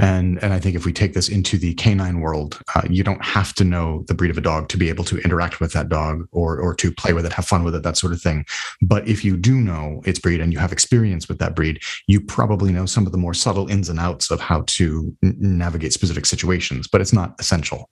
and 0.00 0.42
and 0.42 0.54
I 0.54 0.58
think 0.58 0.76
if 0.76 0.86
we 0.86 0.92
take 0.92 1.12
this 1.12 1.28
into 1.28 1.58
the 1.58 1.74
canine 1.74 2.20
world, 2.20 2.58
uh, 2.74 2.82
you 2.88 3.04
don't 3.04 3.22
have 3.22 3.52
to 3.54 3.64
know 3.64 4.02
the 4.08 4.14
breed 4.14 4.30
of 4.30 4.38
a 4.38 4.40
dog 4.40 4.68
to 4.68 4.78
be 4.78 4.88
able 4.88 5.04
to 5.04 5.18
interact 5.18 5.60
with 5.60 5.74
that 5.74 5.90
dog 5.90 6.26
or 6.32 6.58
or 6.58 6.74
to 6.76 6.90
play 6.90 7.12
with 7.12 7.26
it, 7.26 7.32
have 7.34 7.46
fun 7.46 7.64
with 7.64 7.74
it, 7.74 7.82
that 7.82 7.98
sort 7.98 8.14
of 8.14 8.22
thing. 8.22 8.46
But 8.80 9.06
if 9.06 9.24
you 9.24 9.36
do 9.36 9.60
know 9.60 10.00
its 10.06 10.18
breed 10.18 10.40
and 10.40 10.52
you 10.54 10.58
have 10.58 10.72
experience 10.72 11.28
with 11.28 11.38
that 11.40 11.54
breed, 11.54 11.80
you 12.06 12.20
probably 12.20 12.72
know 12.72 12.86
some 12.86 13.04
of 13.04 13.12
the 13.12 13.18
more 13.18 13.34
subtle 13.34 13.68
ins 13.70 13.90
and 13.90 14.00
outs 14.00 14.30
of 14.30 14.40
how 14.40 14.62
to 14.68 15.14
n- 15.22 15.36
navigate 15.38 15.92
specific 15.92 16.24
situations. 16.24 16.88
But 16.88 17.02
it's 17.02 17.12
not 17.12 17.38
essential. 17.38 17.90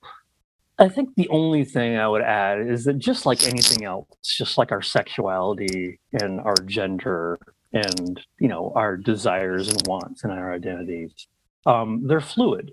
I 0.78 0.88
think 0.88 1.14
the 1.16 1.28
only 1.28 1.64
thing 1.64 1.96
I 1.96 2.08
would 2.08 2.22
add 2.22 2.60
is 2.66 2.84
that 2.84 2.98
just 2.98 3.26
like 3.26 3.46
anything 3.46 3.84
else, 3.84 4.06
just 4.22 4.56
like 4.56 4.72
our 4.72 4.80
sexuality 4.80 5.98
and 6.22 6.40
our 6.40 6.56
gender 6.64 7.38
and 7.74 8.24
you 8.40 8.48
know 8.48 8.72
our 8.74 8.96
desires 8.96 9.68
and 9.68 9.82
wants 9.86 10.24
and 10.24 10.32
our 10.32 10.54
identities 10.54 11.26
um, 11.68 12.02
they're 12.06 12.20
fluid. 12.20 12.72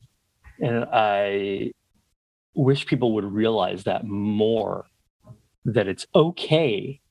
And 0.60 0.86
I 0.86 1.72
wish 2.56 2.86
people 2.86 3.14
would 3.16 3.26
realize 3.26 3.84
that 3.84 4.06
more 4.06 4.86
that 5.66 5.88
it's 5.88 6.08
okay 6.16 7.02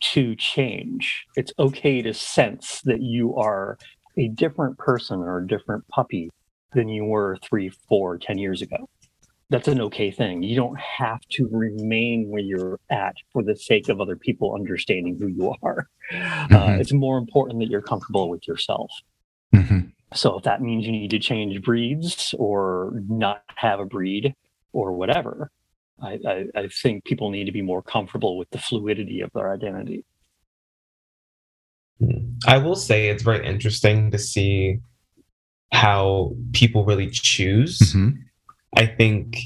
to 0.00 0.36
change. 0.36 1.26
It's 1.36 1.52
okay 1.58 2.02
to 2.02 2.14
sense 2.14 2.80
that 2.82 3.02
you 3.02 3.34
are 3.36 3.78
a 4.16 4.28
different 4.28 4.78
person 4.78 5.20
or 5.20 5.38
a 5.38 5.46
different 5.46 5.86
puppy 5.88 6.30
than 6.72 6.88
you 6.88 7.04
were 7.04 7.38
three, 7.42 7.68
four, 7.88 8.18
ten 8.18 8.38
years 8.38 8.62
ago. 8.62 8.88
That's 9.50 9.68
an 9.68 9.80
okay 9.82 10.10
thing. 10.10 10.42
You 10.42 10.56
don't 10.56 10.78
have 10.78 11.20
to 11.32 11.48
remain 11.50 12.28
where 12.30 12.40
you're 12.40 12.80
at 12.90 13.14
for 13.32 13.42
the 13.42 13.56
sake 13.56 13.88
of 13.88 14.00
other 14.00 14.16
people 14.16 14.54
understanding 14.54 15.18
who 15.20 15.26
you 15.28 15.54
are. 15.62 15.88
Mm-hmm. 16.12 16.54
Uh, 16.54 16.76
it's 16.78 16.92
more 16.92 17.18
important 17.18 17.58
that 17.60 17.68
you're 17.68 17.82
comfortable 17.82 18.30
with 18.30 18.46
yourself. 18.48 18.90
Mm-hmm. 19.54 19.88
So 20.14 20.36
if 20.38 20.44
that 20.44 20.62
means 20.62 20.86
you 20.86 20.92
need 20.92 21.10
to 21.10 21.18
change 21.18 21.62
breeds 21.62 22.34
or 22.38 22.92
not 23.08 23.42
have 23.56 23.80
a 23.80 23.84
breed 23.84 24.34
or 24.72 24.92
whatever, 24.92 25.50
I, 26.00 26.18
I, 26.26 26.44
I, 26.54 26.68
think 26.68 27.04
people 27.04 27.30
need 27.30 27.44
to 27.44 27.52
be 27.52 27.62
more 27.62 27.82
comfortable 27.82 28.36
with 28.36 28.50
the 28.50 28.58
fluidity 28.58 29.20
of 29.20 29.30
their 29.34 29.52
identity. 29.52 30.04
I 32.46 32.58
will 32.58 32.74
say 32.74 33.08
it's 33.08 33.22
very 33.22 33.46
interesting 33.46 34.10
to 34.10 34.18
see 34.18 34.80
how 35.72 36.34
people 36.52 36.84
really 36.84 37.08
choose. 37.08 37.78
Mm-hmm. 37.78 38.10
I 38.76 38.86
think 38.86 39.38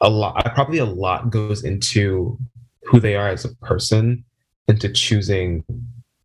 a 0.00 0.10
lot, 0.10 0.54
probably 0.54 0.78
a 0.78 0.84
lot 0.84 1.30
goes 1.30 1.62
into 1.62 2.38
who 2.84 2.98
they 2.98 3.14
are 3.14 3.28
as 3.28 3.44
a 3.44 3.54
person, 3.56 4.24
into 4.66 4.88
choosing 4.88 5.64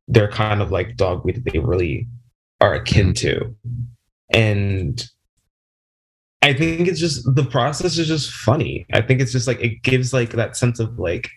their 0.08 0.30
kind 0.30 0.62
of 0.62 0.72
like 0.72 0.96
dog 0.98 1.24
breed 1.24 1.36
that 1.36 1.52
they 1.52 1.60
really 1.60 2.08
are 2.62 2.74
akin 2.74 3.14
to. 3.16 3.56
And 4.34 5.04
I 6.42 6.54
think 6.54 6.88
it's 6.88 7.00
just 7.00 7.24
the 7.36 7.44
process 7.44 7.98
is 7.98 8.08
just 8.08 8.32
funny. 8.32 8.86
I 8.94 9.02
think 9.02 9.22
it's 9.22 9.32
just 9.32 9.48
like 9.48 9.60
it 9.62 9.82
gives 9.84 10.14
like 10.14 10.32
that 10.32 10.56
sense 10.56 10.80
of 10.80 11.00
like 11.00 11.30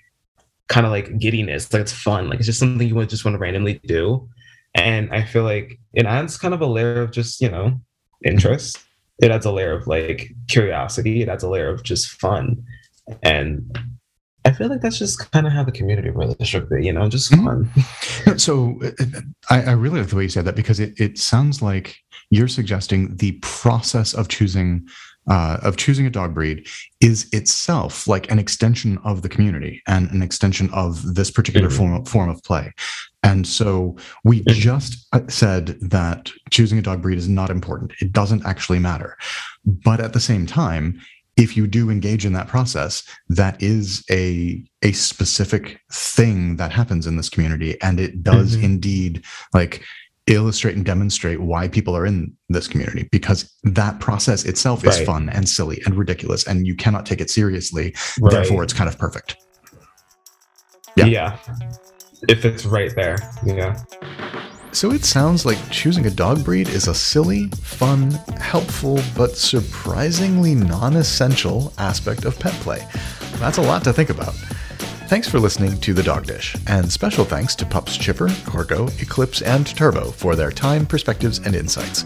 kind 0.68 0.87
of 0.87 0.92
like 0.92 1.18
giddiness. 1.18 1.72
Like 1.72 1.83
it's 1.83 1.92
fun. 1.92 2.28
Like 2.28 2.38
it's 2.38 2.46
just 2.46 2.59
something 2.59 2.87
you 2.87 2.94
would 2.94 3.09
just 3.09 3.24
want 3.24 3.35
to 3.35 3.38
randomly 3.38 3.81
do. 3.87 4.28
And 4.74 5.11
I 5.12 5.24
feel 5.24 5.44
like 5.44 5.78
it 5.94 6.07
adds 6.07 6.37
kind 6.37 6.54
of 6.54 6.61
a 6.61 6.66
layer 6.66 7.00
of 7.00 7.11
just, 7.11 7.40
you 7.40 7.48
know, 7.48 7.81
interest. 8.24 8.78
It 9.20 9.31
adds 9.31 9.46
a 9.46 9.52
layer 9.52 9.72
of 9.72 9.87
like 9.87 10.31
curiosity. 10.48 11.22
It 11.22 11.28
adds 11.28 11.42
a 11.42 11.48
layer 11.48 11.70
of 11.70 11.83
just 11.83 12.09
fun. 12.20 12.62
And 13.22 13.76
I 14.44 14.53
feel 14.53 14.68
like 14.68 14.81
that's 14.81 14.98
just 14.98 15.31
kind 15.31 15.46
of 15.46 15.53
how 15.53 15.64
the 15.64 15.72
community 15.72 16.11
really 16.11 16.37
should 16.44 16.68
be, 16.68 16.85
you 16.85 16.92
know, 16.92 17.09
just 17.09 17.31
mm-hmm. 17.33 17.64
fun. 17.64 18.38
So 18.38 18.79
I, 19.51 19.62
I, 19.62 19.72
really 19.72 20.01
like 20.01 20.11
the 20.11 20.16
way 20.16 20.22
you 20.22 20.29
said 20.29 20.44
that 20.44 20.55
because 20.55 20.81
it, 20.81 20.98
it 20.98 21.18
sounds 21.18 21.61
like 21.61 21.96
you're 22.31 22.48
suggesting 22.48 23.16
the 23.16 23.33
process 23.42 24.14
of 24.14 24.29
choosing 24.29 24.87
uh, 25.31 25.59
of 25.62 25.77
choosing 25.77 26.07
a 26.07 26.11
dog 26.11 26.35
breed 26.35 26.66
is 27.01 27.29
itself 27.33 28.07
like 28.07 28.31
an 28.31 28.38
extension 28.38 28.98
of 29.05 29.22
the 29.22 29.29
community 29.29 29.83
and 29.87 30.11
an 30.11 30.22
extension 30.22 30.70
of 30.72 31.14
this 31.14 31.31
particular 31.31 31.68
mm-hmm. 31.68 31.77
form, 31.77 32.05
form 32.07 32.31
of 32.31 32.42
play. 32.44 32.72
And 33.22 33.46
so 33.46 33.96
we 34.24 34.40
mm-hmm. 34.40 34.59
just 34.59 35.07
uh, 35.12 35.20
said 35.29 35.79
that 35.83 36.31
choosing 36.51 36.79
a 36.79 36.83
dog 36.83 37.03
breed 37.03 37.18
is 37.18 37.29
not 37.29 37.51
important. 37.51 37.92
It 38.01 38.12
doesn't 38.12 38.46
actually 38.46 38.79
matter. 38.79 39.16
But 39.66 40.01
at 40.01 40.14
the 40.14 40.20
same 40.20 40.46
time, 40.46 40.98
if 41.38 41.57
you 41.57 41.66
do 41.66 41.88
engage 41.88 42.27
in 42.27 42.33
that 42.35 42.48
process, 42.48 43.03
that 43.29 43.62
is 43.62 44.05
a 44.11 44.62
a 44.83 44.92
specific 44.92 45.81
thing 45.92 46.57
that 46.57 46.72
happens 46.72 47.07
in 47.07 47.16
this 47.16 47.31
community, 47.31 47.81
and 47.81 48.01
it 48.01 48.22
does 48.22 48.57
mm-hmm. 48.57 48.64
indeed 48.64 49.24
like 49.55 49.83
illustrate 50.27 50.77
and 50.77 50.85
demonstrate 50.85 51.40
why 51.40 51.68
people 51.68 51.96
are 51.96 52.05
in 52.05 52.37
this 52.51 52.68
community 52.68 53.09
because 53.11 53.57
that 53.62 53.98
process 53.98 54.44
itself 54.44 54.85
is 54.85 55.01
fun 55.01 55.31
and 55.31 55.48
silly 55.48 55.81
and 55.87 55.94
ridiculous, 55.94 56.46
and 56.46 56.66
you 56.66 56.74
cannot 56.74 57.07
take 57.07 57.20
it 57.20 57.31
seriously. 57.31 57.94
Right. 58.20 58.33
Therefore, 58.33 58.62
it's 58.62 58.74
kind 58.74 58.88
of 58.88 58.98
perfect. 58.98 59.37
Yeah. 60.96 61.07
yeah, 61.07 61.38
if 62.29 62.44
it's 62.44 62.66
right 62.66 62.92
there, 62.96 63.16
yeah. 63.46 63.81
So 64.72 64.92
it 64.92 65.04
sounds 65.04 65.44
like 65.46 65.59
choosing 65.70 66.07
a 66.07 66.11
dog 66.11 66.44
breed 66.44 66.68
is 66.68 66.88
a 66.88 66.94
silly, 66.94 67.48
fun, 67.62 68.11
helpful, 68.40 69.00
but 69.16 69.37
surprisingly 69.37 70.54
non 70.54 70.96
essential 70.96 71.72
aspect 71.78 72.24
of 72.24 72.38
pet 72.38 72.52
play. 72.54 72.87
That's 73.37 73.59
a 73.59 73.62
lot 73.62 73.83
to 73.85 73.92
think 73.92 74.11
about. 74.11 74.35
Thanks 75.09 75.26
for 75.26 75.40
listening 75.40 75.81
to 75.81 75.94
The 75.94 76.02
Dog 76.02 76.26
Dish, 76.26 76.54
and 76.66 76.92
special 76.92 77.24
thanks 77.24 77.54
to 77.57 77.64
Pups 77.64 77.96
Chipper, 77.96 78.28
Corgo, 78.44 78.88
Eclipse, 79.00 79.40
and 79.40 79.66
Turbo 79.66 80.11
for 80.11 80.37
their 80.37 80.52
time, 80.52 80.85
perspectives, 80.85 81.38
and 81.38 81.57
insights. 81.57 82.04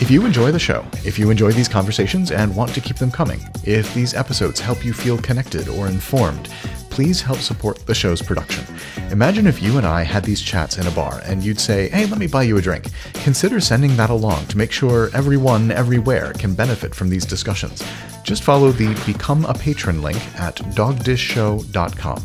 If 0.00 0.10
you 0.10 0.24
enjoy 0.24 0.50
the 0.50 0.58
show, 0.58 0.86
if 1.04 1.18
you 1.18 1.30
enjoy 1.30 1.52
these 1.52 1.68
conversations 1.68 2.30
and 2.30 2.56
want 2.56 2.72
to 2.72 2.80
keep 2.80 2.96
them 2.96 3.10
coming, 3.10 3.40
if 3.64 3.92
these 3.92 4.14
episodes 4.14 4.60
help 4.60 4.82
you 4.82 4.94
feel 4.94 5.18
connected 5.18 5.68
or 5.68 5.88
informed, 5.88 6.48
please 6.88 7.20
help 7.20 7.38
support 7.38 7.84
the 7.84 7.94
show's 7.94 8.22
production. 8.22 8.64
Imagine 9.10 9.46
if 9.46 9.62
you 9.62 9.78
and 9.78 9.86
I 9.86 10.02
had 10.02 10.22
these 10.22 10.42
chats 10.42 10.76
in 10.76 10.86
a 10.86 10.90
bar 10.90 11.22
and 11.24 11.42
you'd 11.42 11.58
say, 11.58 11.88
hey, 11.88 12.04
let 12.06 12.18
me 12.18 12.26
buy 12.26 12.42
you 12.42 12.58
a 12.58 12.62
drink. 12.62 12.88
Consider 13.14 13.58
sending 13.58 13.96
that 13.96 14.10
along 14.10 14.46
to 14.48 14.58
make 14.58 14.70
sure 14.70 15.08
everyone, 15.14 15.70
everywhere 15.70 16.34
can 16.34 16.54
benefit 16.54 16.94
from 16.94 17.08
these 17.08 17.24
discussions. 17.24 17.82
Just 18.22 18.42
follow 18.42 18.70
the 18.70 18.94
Become 19.06 19.46
a 19.46 19.54
Patron 19.54 20.02
link 20.02 20.18
at 20.38 20.56
dogdishshow.com. 20.56 22.18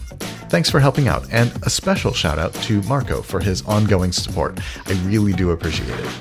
Thanks 0.50 0.70
for 0.70 0.82
helping 0.82 1.08
out, 1.08 1.26
and 1.32 1.52
a 1.64 1.70
special 1.70 2.14
shout 2.14 2.38
out 2.38 2.54
to 2.56 2.82
Marco 2.84 3.22
for 3.22 3.40
his 3.40 3.64
ongoing 3.64 4.12
support. 4.12 4.60
I 4.86 4.92
really 5.06 5.32
do 5.34 5.52
appreciate 5.52 5.90
it. 5.90 6.20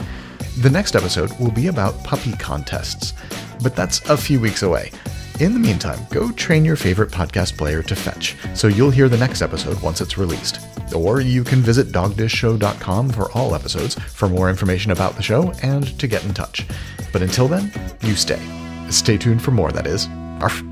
The 0.59 0.71
next 0.71 0.95
episode 0.95 1.37
will 1.41 1.51
be 1.51 1.67
about 1.67 2.03
puppy 2.05 2.33
contests, 2.33 3.15
but 3.63 3.75
that's 3.75 4.09
a 4.09 4.17
few 4.17 4.39
weeks 4.39 4.63
away. 4.63 4.93
In 5.43 5.55
the 5.55 5.59
meantime, 5.59 5.99
go 6.09 6.31
train 6.31 6.65
your 6.65 6.77
favorite 6.77 7.11
podcast 7.11 7.59
player 7.59 7.83
to 7.83 7.97
fetch, 7.97 8.37
so 8.55 8.69
you'll 8.69 8.93
hear 8.93 9.09
the 9.09 9.17
next 9.17 9.43
episode 9.43 9.83
once 9.83 10.01
it's 10.01 10.17
released. 10.17 10.61
Or 10.95 11.21
you 11.21 11.43
can 11.43 11.59
visit 11.59 11.89
dogdishshow.com 11.89 13.09
for 13.11 13.29
all 13.33 13.57
episodes 13.57 13.97
for 13.97 14.29
more 14.29 14.49
information 14.49 14.93
about 14.93 15.17
the 15.17 15.23
show 15.25 15.51
and 15.61 15.99
to 15.99 16.07
get 16.07 16.25
in 16.25 16.33
touch. 16.33 16.65
But 17.13 17.23
until 17.23 17.49
then, 17.49 17.73
you 18.03 18.15
stay. 18.15 18.41
Stay 18.89 19.19
tuned 19.19 19.43
for 19.43 19.51
more, 19.51 19.73
that 19.73 19.85
is. 19.85 20.07
Arf. 20.41 20.63